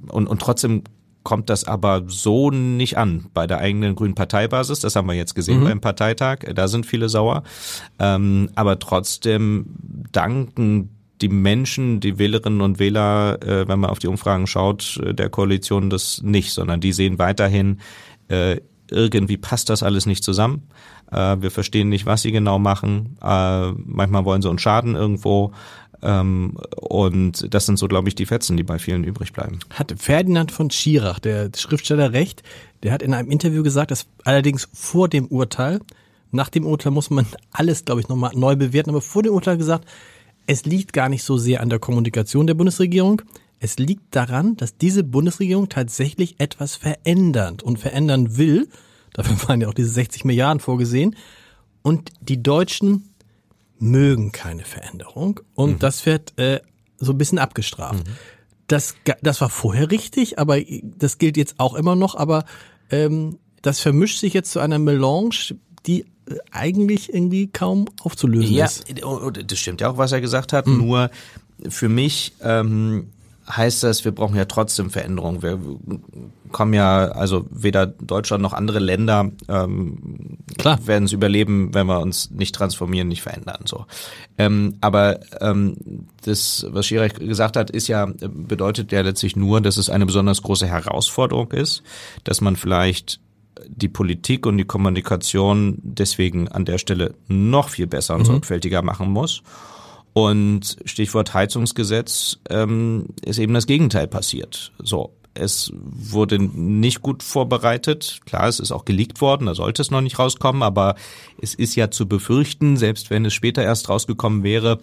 [0.08, 0.82] und, und trotzdem
[1.22, 4.80] kommt das aber so nicht an bei der eigenen grünen Parteibasis.
[4.80, 5.64] Das haben wir jetzt gesehen mhm.
[5.64, 6.40] beim Parteitag.
[6.54, 7.42] Da sind viele sauer.
[7.98, 9.66] Ähm, aber trotzdem
[10.12, 15.14] danken die Menschen, die Wählerinnen und Wähler, äh, wenn man auf die Umfragen schaut, äh,
[15.14, 17.80] der Koalition das nicht, sondern die sehen weiterhin,
[18.28, 20.68] äh, irgendwie passt das alles nicht zusammen.
[21.10, 23.16] Äh, wir verstehen nicht, was sie genau machen.
[23.22, 25.52] Äh, manchmal wollen sie uns schaden irgendwo.
[26.02, 29.60] Ähm, und das sind so, glaube ich, die Fetzen, die bei vielen übrig bleiben.
[29.70, 32.42] Hat Ferdinand von Schirach, der Schriftsteller, recht?
[32.82, 35.80] Der hat in einem Interview gesagt, dass allerdings vor dem Urteil,
[36.32, 39.56] nach dem Urteil muss man alles, glaube ich, nochmal neu bewerten, aber vor dem Urteil
[39.56, 39.86] gesagt,
[40.46, 43.22] es liegt gar nicht so sehr an der Kommunikation der Bundesregierung.
[43.60, 48.68] Es liegt daran, dass diese Bundesregierung tatsächlich etwas verändern und verändern will.
[49.12, 51.14] Dafür waren ja auch diese 60 Milliarden vorgesehen.
[51.82, 53.11] Und die Deutschen
[53.82, 55.40] mögen keine Veränderung.
[55.54, 55.78] Und mhm.
[55.80, 56.60] das wird äh,
[56.98, 58.06] so ein bisschen abgestraft.
[58.06, 58.12] Mhm.
[58.68, 62.14] Das, das war vorher richtig, aber das gilt jetzt auch immer noch.
[62.14, 62.44] Aber
[62.90, 68.66] ähm, das vermischt sich jetzt zu einer Melange, die äh, eigentlich irgendwie kaum aufzulösen ja,
[68.66, 68.84] ist.
[68.88, 70.66] Ja, das stimmt ja auch, was er gesagt hat.
[70.66, 70.78] Mhm.
[70.78, 71.10] Nur
[71.68, 73.10] für mich ähm,
[73.50, 75.42] heißt das, wir brauchen ja trotzdem Veränderungen.
[75.42, 75.58] Wir
[76.52, 80.86] kommen ja, also weder Deutschland noch andere Länder ähm, Klar.
[80.86, 83.62] werden es überleben, wenn wir uns nicht transformieren, nicht verändern.
[83.64, 83.86] So.
[84.38, 89.76] Ähm, aber ähm, das, was Schirach gesagt hat, ist ja, bedeutet ja letztlich nur, dass
[89.76, 91.82] es eine besonders große Herausforderung ist,
[92.24, 93.20] dass man vielleicht
[93.68, 98.26] die Politik und die Kommunikation deswegen an der Stelle noch viel besser und mhm.
[98.26, 99.42] sorgfältiger machen muss.
[100.14, 104.72] Und Stichwort Heizungsgesetz ähm, ist eben das Gegenteil passiert.
[104.78, 108.20] So, es wurde nicht gut vorbereitet.
[108.26, 110.94] Klar, es ist auch geleakt worden, da sollte es noch nicht rauskommen, aber
[111.40, 114.78] es ist ja zu befürchten, selbst wenn es später erst rausgekommen wäre,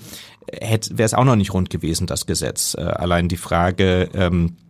[0.52, 2.76] wäre es auch noch nicht rund gewesen, das Gesetz.
[2.76, 4.69] Äh, allein die Frage, ähm, äh,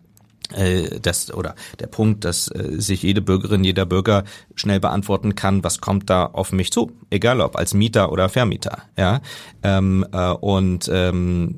[1.01, 4.23] das oder der Punkt, dass äh, sich jede Bürgerin, jeder Bürger
[4.55, 8.83] schnell beantworten kann, was kommt da auf mich zu, egal ob als Mieter oder Vermieter,
[8.97, 9.21] ja?
[9.61, 11.57] Ähm, äh, und ähm,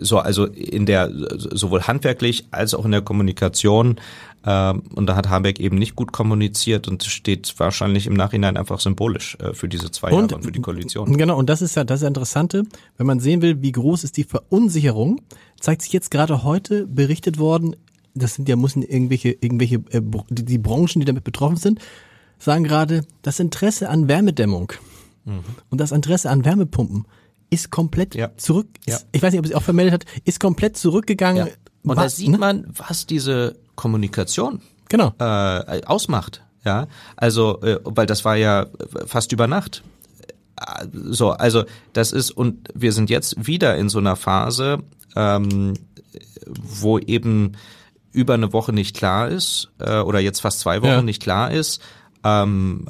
[0.00, 3.96] so also in der sowohl handwerklich als auch in der Kommunikation
[4.46, 8.80] ähm, und da hat Habeck eben nicht gut kommuniziert und steht wahrscheinlich im Nachhinein einfach
[8.80, 11.16] symbolisch äh, für diese zwei und, Jahre und für die Koalition.
[11.16, 12.64] Genau und das ist ja das ist ja Interessante,
[12.96, 15.20] wenn man sehen will, wie groß ist die Verunsicherung,
[15.58, 17.76] zeigt sich jetzt gerade heute berichtet worden
[18.14, 21.80] das sind ja müssen irgendwelche irgendwelche äh, die Branchen, die damit betroffen sind,
[22.38, 24.72] sagen gerade, das Interesse an Wärmedämmung
[25.24, 25.40] mhm.
[25.70, 27.06] und das Interesse an Wärmepumpen
[27.50, 28.30] ist komplett ja.
[28.36, 28.68] zurück.
[28.86, 29.06] Ist, ja.
[29.12, 31.48] Ich weiß nicht, ob es auch vermeldet hat, ist komplett zurückgegangen.
[31.48, 31.52] Ja.
[31.82, 32.38] Und was, da sieht ne?
[32.38, 35.12] man, was diese Kommunikation genau.
[35.18, 36.42] äh, ausmacht.
[36.64, 38.66] Ja, also äh, weil das war ja
[39.06, 39.82] fast über Nacht.
[40.92, 44.82] So, also das ist und wir sind jetzt wieder in so einer Phase,
[45.16, 45.72] ähm,
[46.46, 47.52] wo eben
[48.12, 51.02] über eine Woche nicht klar ist äh, oder jetzt fast zwei Wochen ja.
[51.02, 51.80] nicht klar ist,
[52.22, 52.86] ähm,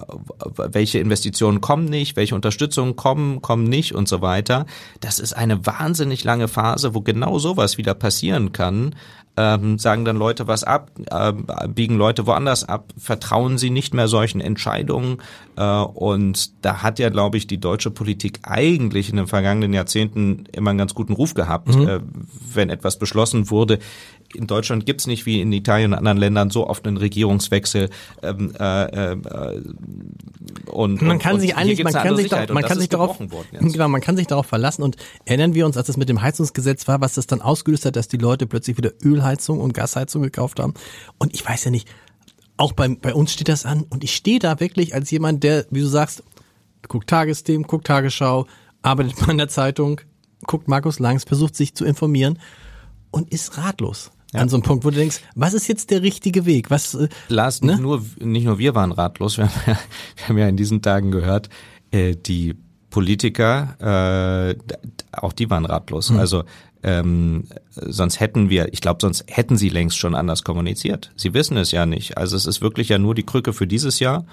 [0.57, 4.67] welche Investitionen kommen nicht, welche Unterstützungen kommen, kommen nicht und so weiter.
[5.01, 8.95] Das ist eine wahnsinnig lange Phase, wo genau sowas wieder passieren kann.
[9.37, 11.33] Ähm, sagen dann Leute was ab, äh,
[11.69, 15.19] biegen Leute woanders ab, vertrauen sie nicht mehr solchen Entscheidungen.
[15.57, 20.47] Äh, und da hat ja, glaube ich, die deutsche Politik eigentlich in den vergangenen Jahrzehnten
[20.53, 21.89] immer einen ganz guten Ruf gehabt, mhm.
[21.89, 22.01] äh,
[22.53, 23.79] wenn etwas beschlossen wurde
[24.35, 27.91] in Deutschland gibt's nicht wie in Italien und anderen Ländern so oft einen Regierungswechsel.
[28.23, 29.63] Ähm, äh, äh,
[30.67, 33.89] und, man kann und, sich eigentlich, man kann sich, da, man kann sich darauf, genau,
[33.89, 34.83] man kann sich darauf verlassen.
[34.83, 37.97] Und erinnern wir uns, als es mit dem Heizungsgesetz war, was das dann ausgelöst hat,
[37.97, 40.75] dass die Leute plötzlich wieder Ölheizung und Gasheizung gekauft haben.
[41.19, 41.89] Und ich weiß ja nicht,
[42.57, 43.85] auch bei, bei uns steht das an.
[43.89, 46.23] Und ich stehe da wirklich als jemand, der, wie du sagst,
[46.87, 48.47] guckt Tagesthemen, guckt Tagesschau,
[48.83, 50.01] arbeitet mal in der Zeitung,
[50.47, 52.39] guckt Markus Langs, versucht sich zu informieren
[53.11, 54.41] und ist ratlos ja.
[54.41, 56.71] an so einem Punkt, wo du denkst, was ist jetzt der richtige Weg?
[56.71, 57.73] Was, äh, Lars, ne?
[57.73, 59.79] nicht, nur, nicht nur wir waren ratlos, wir haben ja,
[60.17, 61.49] wir haben ja in diesen Tagen gehört,
[61.91, 62.57] äh, die
[62.91, 64.75] Politiker, äh,
[65.13, 66.11] auch die waren ratlos.
[66.11, 66.19] Mhm.
[66.19, 66.45] Also
[66.83, 71.13] ähm, sonst hätten wir, ich glaube, sonst hätten sie längst schon anders kommuniziert.
[71.15, 72.17] Sie wissen es ja nicht.
[72.17, 74.25] Also es ist wirklich ja nur die Krücke für dieses Jahr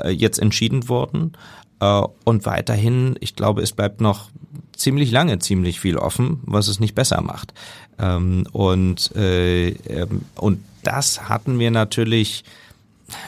[0.00, 1.32] äh, jetzt entschieden worden.
[1.80, 4.30] Äh, und weiterhin, ich glaube, es bleibt noch
[4.76, 7.54] ziemlich lange ziemlich viel offen, was es nicht besser macht.
[7.98, 12.44] Ähm, und, äh, ähm, und das hatten wir natürlich,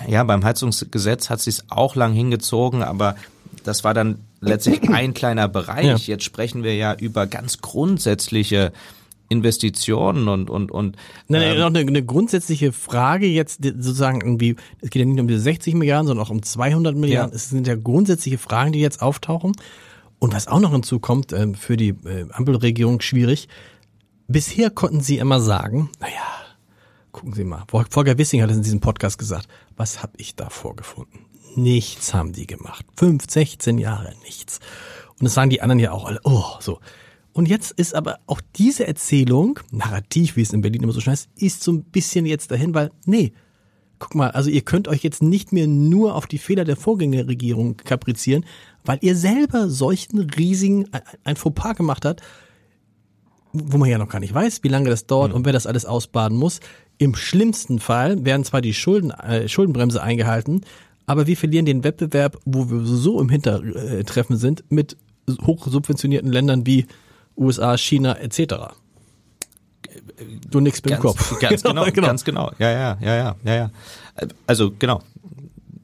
[0.09, 3.17] ja, beim Heizungsgesetz hat sich auch lang hingezogen, aber
[3.65, 5.85] das war dann letztlich ein kleiner Bereich.
[5.85, 6.15] Ja.
[6.15, 8.73] Jetzt sprechen wir ja über ganz grundsätzliche
[9.29, 10.97] Investitionen und und und
[11.29, 15.29] Nein, ähm, noch eine, eine grundsätzliche Frage jetzt sozusagen irgendwie es geht ja nicht um
[15.29, 17.33] diese 60 Milliarden, sondern auch um 200 Milliarden.
[17.33, 17.37] Ja.
[17.37, 19.53] Es sind ja grundsätzliche Fragen, die jetzt auftauchen
[20.19, 23.49] und was auch noch hinzukommt äh, für die äh, Ampelregierung schwierig.
[24.29, 26.15] Bisher konnten sie immer sagen, naja,
[27.13, 30.51] gucken Sie mal, Volker Wissing hat es in diesem Podcast gesagt, was habe ich da
[30.51, 31.21] vorgefunden?
[31.55, 32.85] Nichts haben die gemacht.
[32.97, 34.59] Fünf, 16 Jahre, nichts.
[35.19, 36.81] Und das sagen die anderen ja auch alle, oh, so.
[37.37, 41.11] Und jetzt ist aber auch diese Erzählung, narrativ, wie es in Berlin immer so schön
[41.11, 43.35] heißt, ist so ein bisschen jetzt dahin, weil, nee,
[43.99, 47.77] guck mal, also ihr könnt euch jetzt nicht mehr nur auf die Fehler der Vorgängerregierung
[47.77, 48.47] kaprizieren,
[48.87, 50.87] weil ihr selber solchen riesigen,
[51.25, 52.23] ein Fauxpas gemacht habt,
[53.53, 55.37] wo man ja noch gar nicht weiß, wie lange das dauert mhm.
[55.37, 56.61] und wer das alles ausbaden muss.
[56.97, 60.63] Im schlimmsten Fall werden zwar die Schulden, äh, Schuldenbremse eingehalten,
[61.05, 64.97] aber wir verlieren den Wettbewerb, wo wir so im Hintertreffen sind, mit
[65.47, 66.87] hochsubventionierten Ländern wie
[67.37, 68.75] USA, China etc.
[70.51, 71.39] Du nix mit dem Kopf.
[71.41, 72.51] Ganz genau, genau, ganz genau.
[72.59, 73.71] Ja, ja, ja, ja, ja, ja.
[74.47, 75.03] Also genau.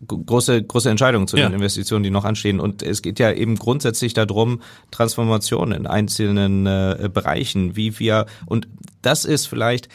[0.08, 1.48] Große, große Entscheidungen zu ja.
[1.48, 2.60] den Investitionen, die noch anstehen.
[2.60, 8.68] Und es geht ja eben grundsätzlich darum, Transformation in einzelnen äh, Bereichen, wie wir, und
[9.00, 9.88] das ist vielleicht,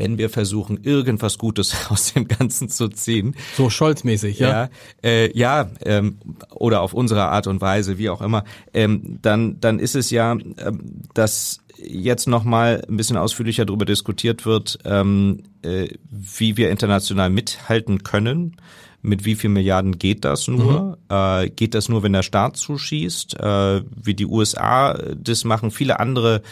[0.00, 3.36] wenn wir versuchen, irgendwas Gutes aus dem Ganzen zu ziehen.
[3.54, 4.48] So Scholz-mäßig, ja.
[4.48, 4.68] Ja,
[5.04, 6.18] äh, ja ähm,
[6.50, 10.32] oder auf unsere Art und Weise, wie auch immer, ähm, dann, dann ist es ja,
[10.32, 17.28] ähm, dass jetzt nochmal ein bisschen ausführlicher darüber diskutiert wird, ähm, äh, wie wir international
[17.28, 18.56] mithalten können.
[19.02, 20.98] Mit wie viel Milliarden geht das nur?
[21.10, 21.14] Mhm.
[21.14, 23.38] Äh, geht das nur, wenn der Staat zuschießt?
[23.38, 26.42] Äh, wie die USA das machen, viele andere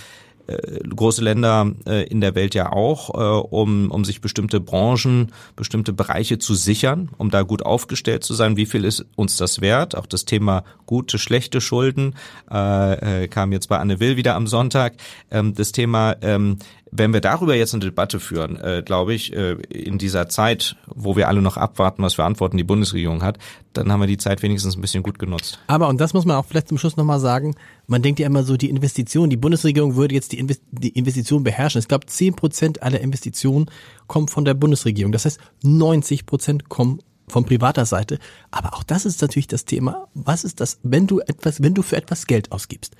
[0.49, 5.33] äh, große Länder äh, in der Welt ja auch, äh, um, um sich bestimmte Branchen,
[5.57, 8.57] bestimmte Bereiche zu sichern, um da gut aufgestellt zu sein.
[8.57, 9.97] Wie viel ist uns das wert?
[9.97, 12.15] Auch das Thema gute, schlechte Schulden
[12.51, 14.95] äh, äh, kam jetzt bei Anne Will wieder am Sonntag.
[15.31, 16.59] Ähm, das Thema ähm,
[16.91, 21.17] wenn wir darüber jetzt eine Debatte führen, äh, glaube ich, äh, in dieser Zeit, wo
[21.17, 23.39] wir alle noch abwarten, was für Antworten die Bundesregierung hat,
[23.73, 25.59] dann haben wir die Zeit wenigstens ein bisschen gut genutzt.
[25.67, 27.55] Aber, und das muss man auch vielleicht zum Schluss nochmal sagen,
[27.89, 31.43] man denkt ja immer so, die Investition, die Bundesregierung würde jetzt die, Invest die Investition
[31.43, 31.81] beherrschen.
[31.81, 33.67] Ich glaube, zehn Prozent aller Investitionen
[34.07, 35.11] kommen von der Bundesregierung.
[35.11, 38.19] Das heißt, 90 Prozent kommen von privater Seite.
[38.51, 40.09] Aber auch das ist natürlich das Thema.
[40.13, 42.95] Was ist das, wenn du etwas, wenn du für etwas Geld ausgibst?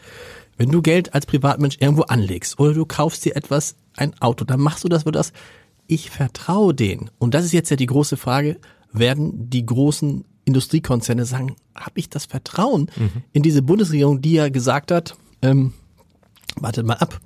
[0.57, 4.61] Wenn du Geld als Privatmensch irgendwo anlegst oder du kaufst dir etwas, ein Auto, dann
[4.61, 5.33] machst du das für das.
[5.87, 7.11] Ich vertraue denen.
[7.19, 8.59] Und das ist jetzt ja die große Frage,
[8.93, 13.23] werden die großen Industriekonzerne sagen, habe ich das Vertrauen mhm.
[13.33, 15.73] in diese Bundesregierung, die ja gesagt hat, ähm,
[16.57, 17.21] wartet mal ab,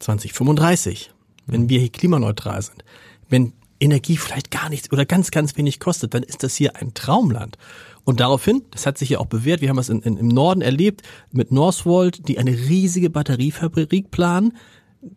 [0.00, 1.10] 2035,
[1.46, 1.52] mhm.
[1.52, 2.84] wenn wir hier klimaneutral sind,
[3.28, 6.94] wenn Energie vielleicht gar nichts oder ganz, ganz wenig kostet, dann ist das hier ein
[6.94, 7.56] Traumland.
[8.04, 10.62] Und daraufhin, das hat sich ja auch bewährt, wir haben es in, in, im Norden
[10.62, 14.56] erlebt, mit Northvolt, die eine riesige Batteriefabrik planen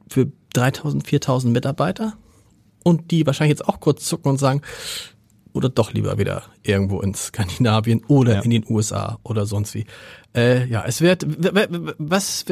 [0.07, 2.17] für 3000, 4000 Mitarbeiter
[2.83, 4.61] und die wahrscheinlich jetzt auch kurz zucken und sagen,
[5.53, 8.41] oder doch lieber wieder irgendwo in Skandinavien oder ja.
[8.41, 9.85] in den USA oder sonst wie.
[10.35, 11.25] Äh, ja, es wird
[11.97, 12.45] was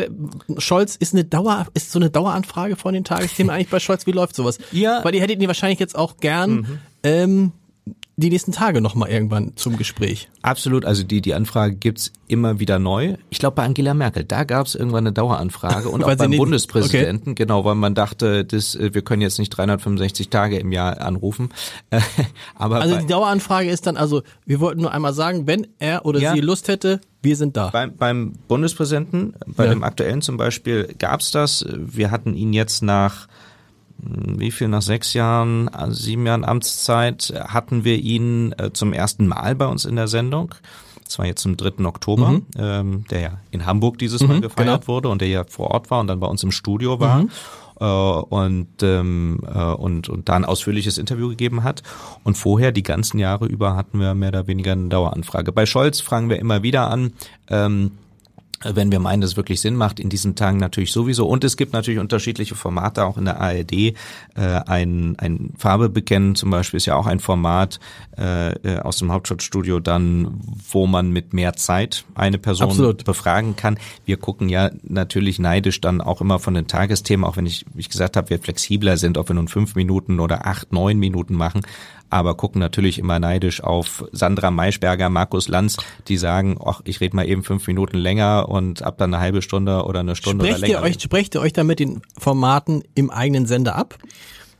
[0.57, 4.05] Scholz ist eine Dauer ist so eine Daueranfrage von den Tagesthemen eigentlich bei Scholz.
[4.05, 4.57] Wie läuft sowas?
[4.71, 6.79] Ja, weil die hättet ihr wahrscheinlich jetzt auch gern mhm.
[7.03, 7.51] ähm,
[8.19, 10.29] die nächsten Tage noch mal irgendwann zum Gespräch.
[10.41, 13.15] Absolut, also die, die Anfrage gibt's immer wieder neu.
[13.29, 17.43] Ich glaube bei Angela Merkel, da gab's irgendwann eine Daueranfrage und auch beim Bundespräsidenten, okay.
[17.43, 21.49] genau, weil man dachte, das, äh, wir können jetzt nicht 365 Tage im Jahr anrufen.
[22.55, 26.19] Aber also die Daueranfrage ist dann also, wir wollten nur einmal sagen, wenn er oder
[26.19, 27.69] ja, sie Lust hätte, wir sind da.
[27.69, 29.71] Beim, beim Bundespräsidenten, bei ja.
[29.71, 31.65] dem aktuellen zum Beispiel, gab's das.
[31.69, 33.27] Wir hatten ihn jetzt nach
[34.01, 39.27] wie viel nach sechs Jahren, also sieben Jahren Amtszeit, hatten wir ihn äh, zum ersten
[39.27, 40.55] Mal bei uns in der Sendung.
[41.03, 41.85] Das war jetzt zum 3.
[41.85, 42.45] Oktober, mhm.
[42.55, 44.87] ähm, der ja in Hamburg dieses Mal mhm, gefeiert genau.
[44.87, 47.23] wurde und der ja vor Ort war und dann bei uns im Studio war.
[47.23, 47.29] Mhm.
[47.79, 51.81] Äh, und, ähm, äh, und, und da ein ausführliches Interview gegeben hat.
[52.23, 55.51] Und vorher, die ganzen Jahre über, hatten wir mehr oder weniger eine Daueranfrage.
[55.51, 57.13] Bei Scholz fragen wir immer wieder an,
[57.49, 57.91] ähm,
[58.63, 61.27] wenn wir meinen, dass es wirklich Sinn macht, in diesen Tagen natürlich sowieso.
[61.27, 63.71] Und es gibt natürlich unterschiedliche Formate, auch in der ARD.
[63.73, 63.93] Äh,
[64.35, 67.79] ein, ein Farbe bekennen zum Beispiel ist ja auch ein Format
[68.17, 70.39] äh, äh aus dem Hauptstadtstudio dann,
[70.71, 73.05] wo man mit mehr Zeit eine Person Absolut.
[73.05, 73.77] befragen kann.
[74.05, 77.81] Wir gucken ja natürlich neidisch dann auch immer von den Tagesthemen, auch wenn ich, wie
[77.81, 81.35] ich gesagt habe, wir flexibler sind, ob wir nun fünf Minuten oder acht, neun Minuten
[81.35, 81.61] machen
[82.09, 87.15] aber gucken natürlich immer neidisch auf Sandra Maischberger, Markus Lanz, die sagen, ach, ich rede
[87.15, 90.59] mal eben fünf Minuten länger und ab dann eine halbe Stunde oder eine Stunde sprecht
[90.59, 90.79] oder länger.
[90.79, 93.97] Ihr euch, sprecht ihr euch da mit den Formaten im eigenen Sender ab?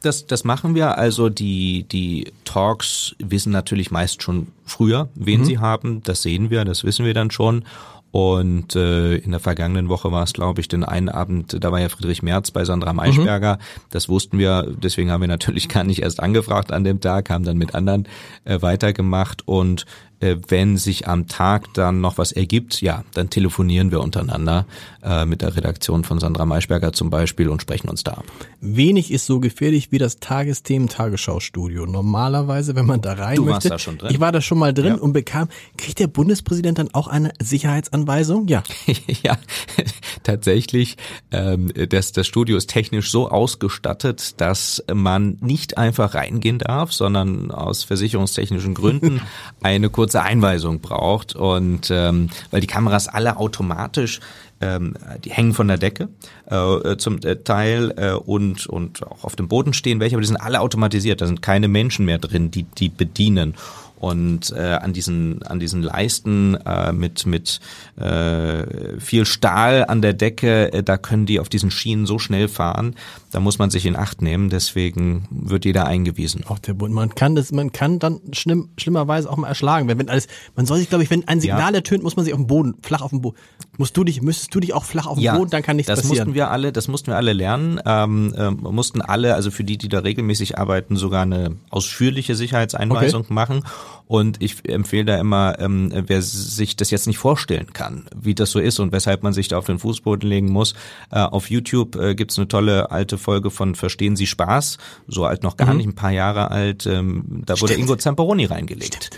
[0.02, 0.97] Das, das machen wir.
[0.97, 5.45] Also die, die Talks wissen natürlich meist schon früher, wen mhm.
[5.45, 6.02] sie haben.
[6.04, 7.66] Das sehen wir, das wissen wir dann schon.
[8.12, 11.80] Und äh, in der vergangenen Woche war es, glaube ich, den einen Abend, da war
[11.80, 13.55] ja Friedrich Merz bei Sandra Maischberger.
[13.55, 13.82] Mhm.
[13.91, 17.43] Das wussten wir, deswegen haben wir natürlich gar nicht erst angefragt an dem Tag, haben
[17.43, 18.07] dann mit anderen
[18.45, 19.47] äh, weitergemacht.
[19.47, 19.86] Und
[20.20, 24.65] äh, wenn sich am Tag dann noch was ergibt, ja, dann telefonieren wir untereinander
[25.03, 28.26] äh, mit der Redaktion von Sandra Maischberger zum Beispiel und sprechen uns da ab.
[28.61, 31.86] Wenig ist so gefährlich wie das Tagesthemen Tagesschau-Studio.
[31.86, 33.70] Normalerweise, wenn man da rein du möchte.
[33.70, 34.11] Warst da schon drin.
[34.11, 34.95] Ich war da schon mal drin ja.
[34.95, 35.47] und bekam,
[35.78, 38.47] kriegt der Bundespräsident dann auch eine Sicherheitsanweisung?
[38.47, 38.63] Ja.
[39.24, 39.38] ja,
[40.24, 40.97] tatsächlich.
[41.32, 47.51] Ähm, das, das Studio ist technisch so ausgestattet, dass man nicht einfach reingehen darf, sondern
[47.51, 49.22] aus versicherungstechnischen Gründen
[49.61, 54.22] eine kurze kurze Einweisung braucht und ähm, weil die Kameras alle automatisch
[54.60, 56.10] ähm, die hängen von der Decke
[56.49, 60.38] äh, zum Teil äh, und und auch auf dem Boden stehen welche, aber die sind
[60.38, 61.22] alle automatisiert.
[61.22, 63.53] Da sind keine Menschen mehr drin, die die bedienen
[64.00, 67.60] und äh, an diesen an diesen Leisten äh, mit mit
[67.97, 72.47] äh, viel Stahl an der Decke, äh, da können die auf diesen Schienen so schnell
[72.47, 72.95] fahren,
[73.32, 74.50] da muss man sich in Acht nehmen.
[74.50, 76.43] Deswegen wird jeder eingewiesen.
[76.47, 76.93] Auch der Bund.
[76.93, 79.88] Man kann das, man kann dann schlimm, schlimmerweise auch mal erschlagen.
[79.88, 81.78] Wenn, wenn alles, man soll sich, glaube ich, wenn ein Signal ja.
[81.78, 83.38] ertönt, muss man sich auf dem Boden, flach auf dem Boden.
[83.80, 85.88] Musst du dich, müsstest du dich auch flach auf dem ja, Boden, dann kann nichts
[85.88, 86.17] das passieren.
[86.17, 87.80] Das mussten wir alle, das mussten wir alle lernen.
[87.86, 93.21] Ähm, äh, mussten alle, also für die, die da regelmäßig arbeiten, sogar eine ausführliche Sicherheitseinweisung
[93.21, 93.34] okay.
[93.34, 93.63] machen.
[94.05, 98.51] Und ich empfehle da immer, ähm, wer sich das jetzt nicht vorstellen kann, wie das
[98.51, 100.73] so ist und weshalb man sich da auf den Fußboden legen muss.
[101.09, 104.77] Äh, auf YouTube äh, gibt's eine tolle alte Folge von Verstehen Sie Spaß,
[105.07, 105.77] so alt noch gar mhm.
[105.77, 106.86] nicht, ein paar Jahre alt.
[106.86, 107.80] Ähm, da wurde Stimmt.
[107.80, 109.11] Ingo Zamperoni reingelegt.
[109.13, 109.17] Äh,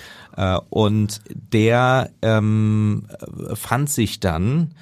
[0.70, 3.08] und der ähm,
[3.54, 4.74] fand sich dann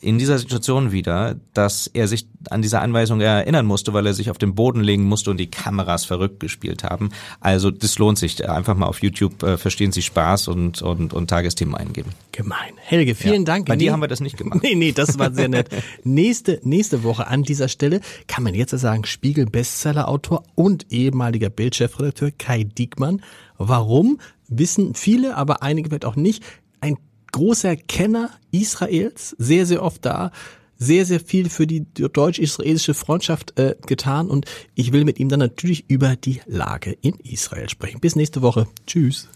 [0.00, 4.30] in dieser Situation wieder, dass er sich an diese Anweisung erinnern musste, weil er sich
[4.30, 7.10] auf den Boden legen musste und die Kameras verrückt gespielt haben.
[7.40, 8.48] Also das lohnt sich.
[8.48, 12.12] Einfach mal auf YouTube äh, verstehen Sie Spaß und, und, und Tagesthemen eingeben.
[12.32, 12.72] Gemein.
[12.78, 13.44] Helge, vielen ja.
[13.44, 13.66] Dank.
[13.66, 14.60] Bei nee, dir haben wir das nicht gemacht.
[14.70, 15.68] Nee, nee, das war sehr nett.
[16.04, 22.30] nächste, nächste Woche an dieser Stelle kann man jetzt sagen, Spiegel Bestseller-Autor und ehemaliger Bildchefredakteur
[22.30, 23.22] Kai Diekmann.
[23.58, 24.18] Warum?
[24.50, 26.44] Wissen viele, aber einige wird auch nicht.
[26.80, 26.98] Ein
[27.32, 30.32] großer Kenner Israels, sehr, sehr oft da,
[30.76, 35.38] sehr, sehr viel für die deutsch-israelische Freundschaft äh, getan und ich will mit ihm dann
[35.38, 38.00] natürlich über die Lage in Israel sprechen.
[38.00, 38.66] Bis nächste Woche.
[38.86, 39.28] Tschüss.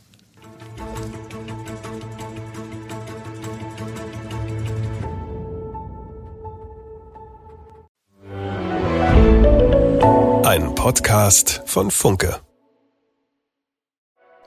[10.44, 12.40] Ein Podcast von Funke.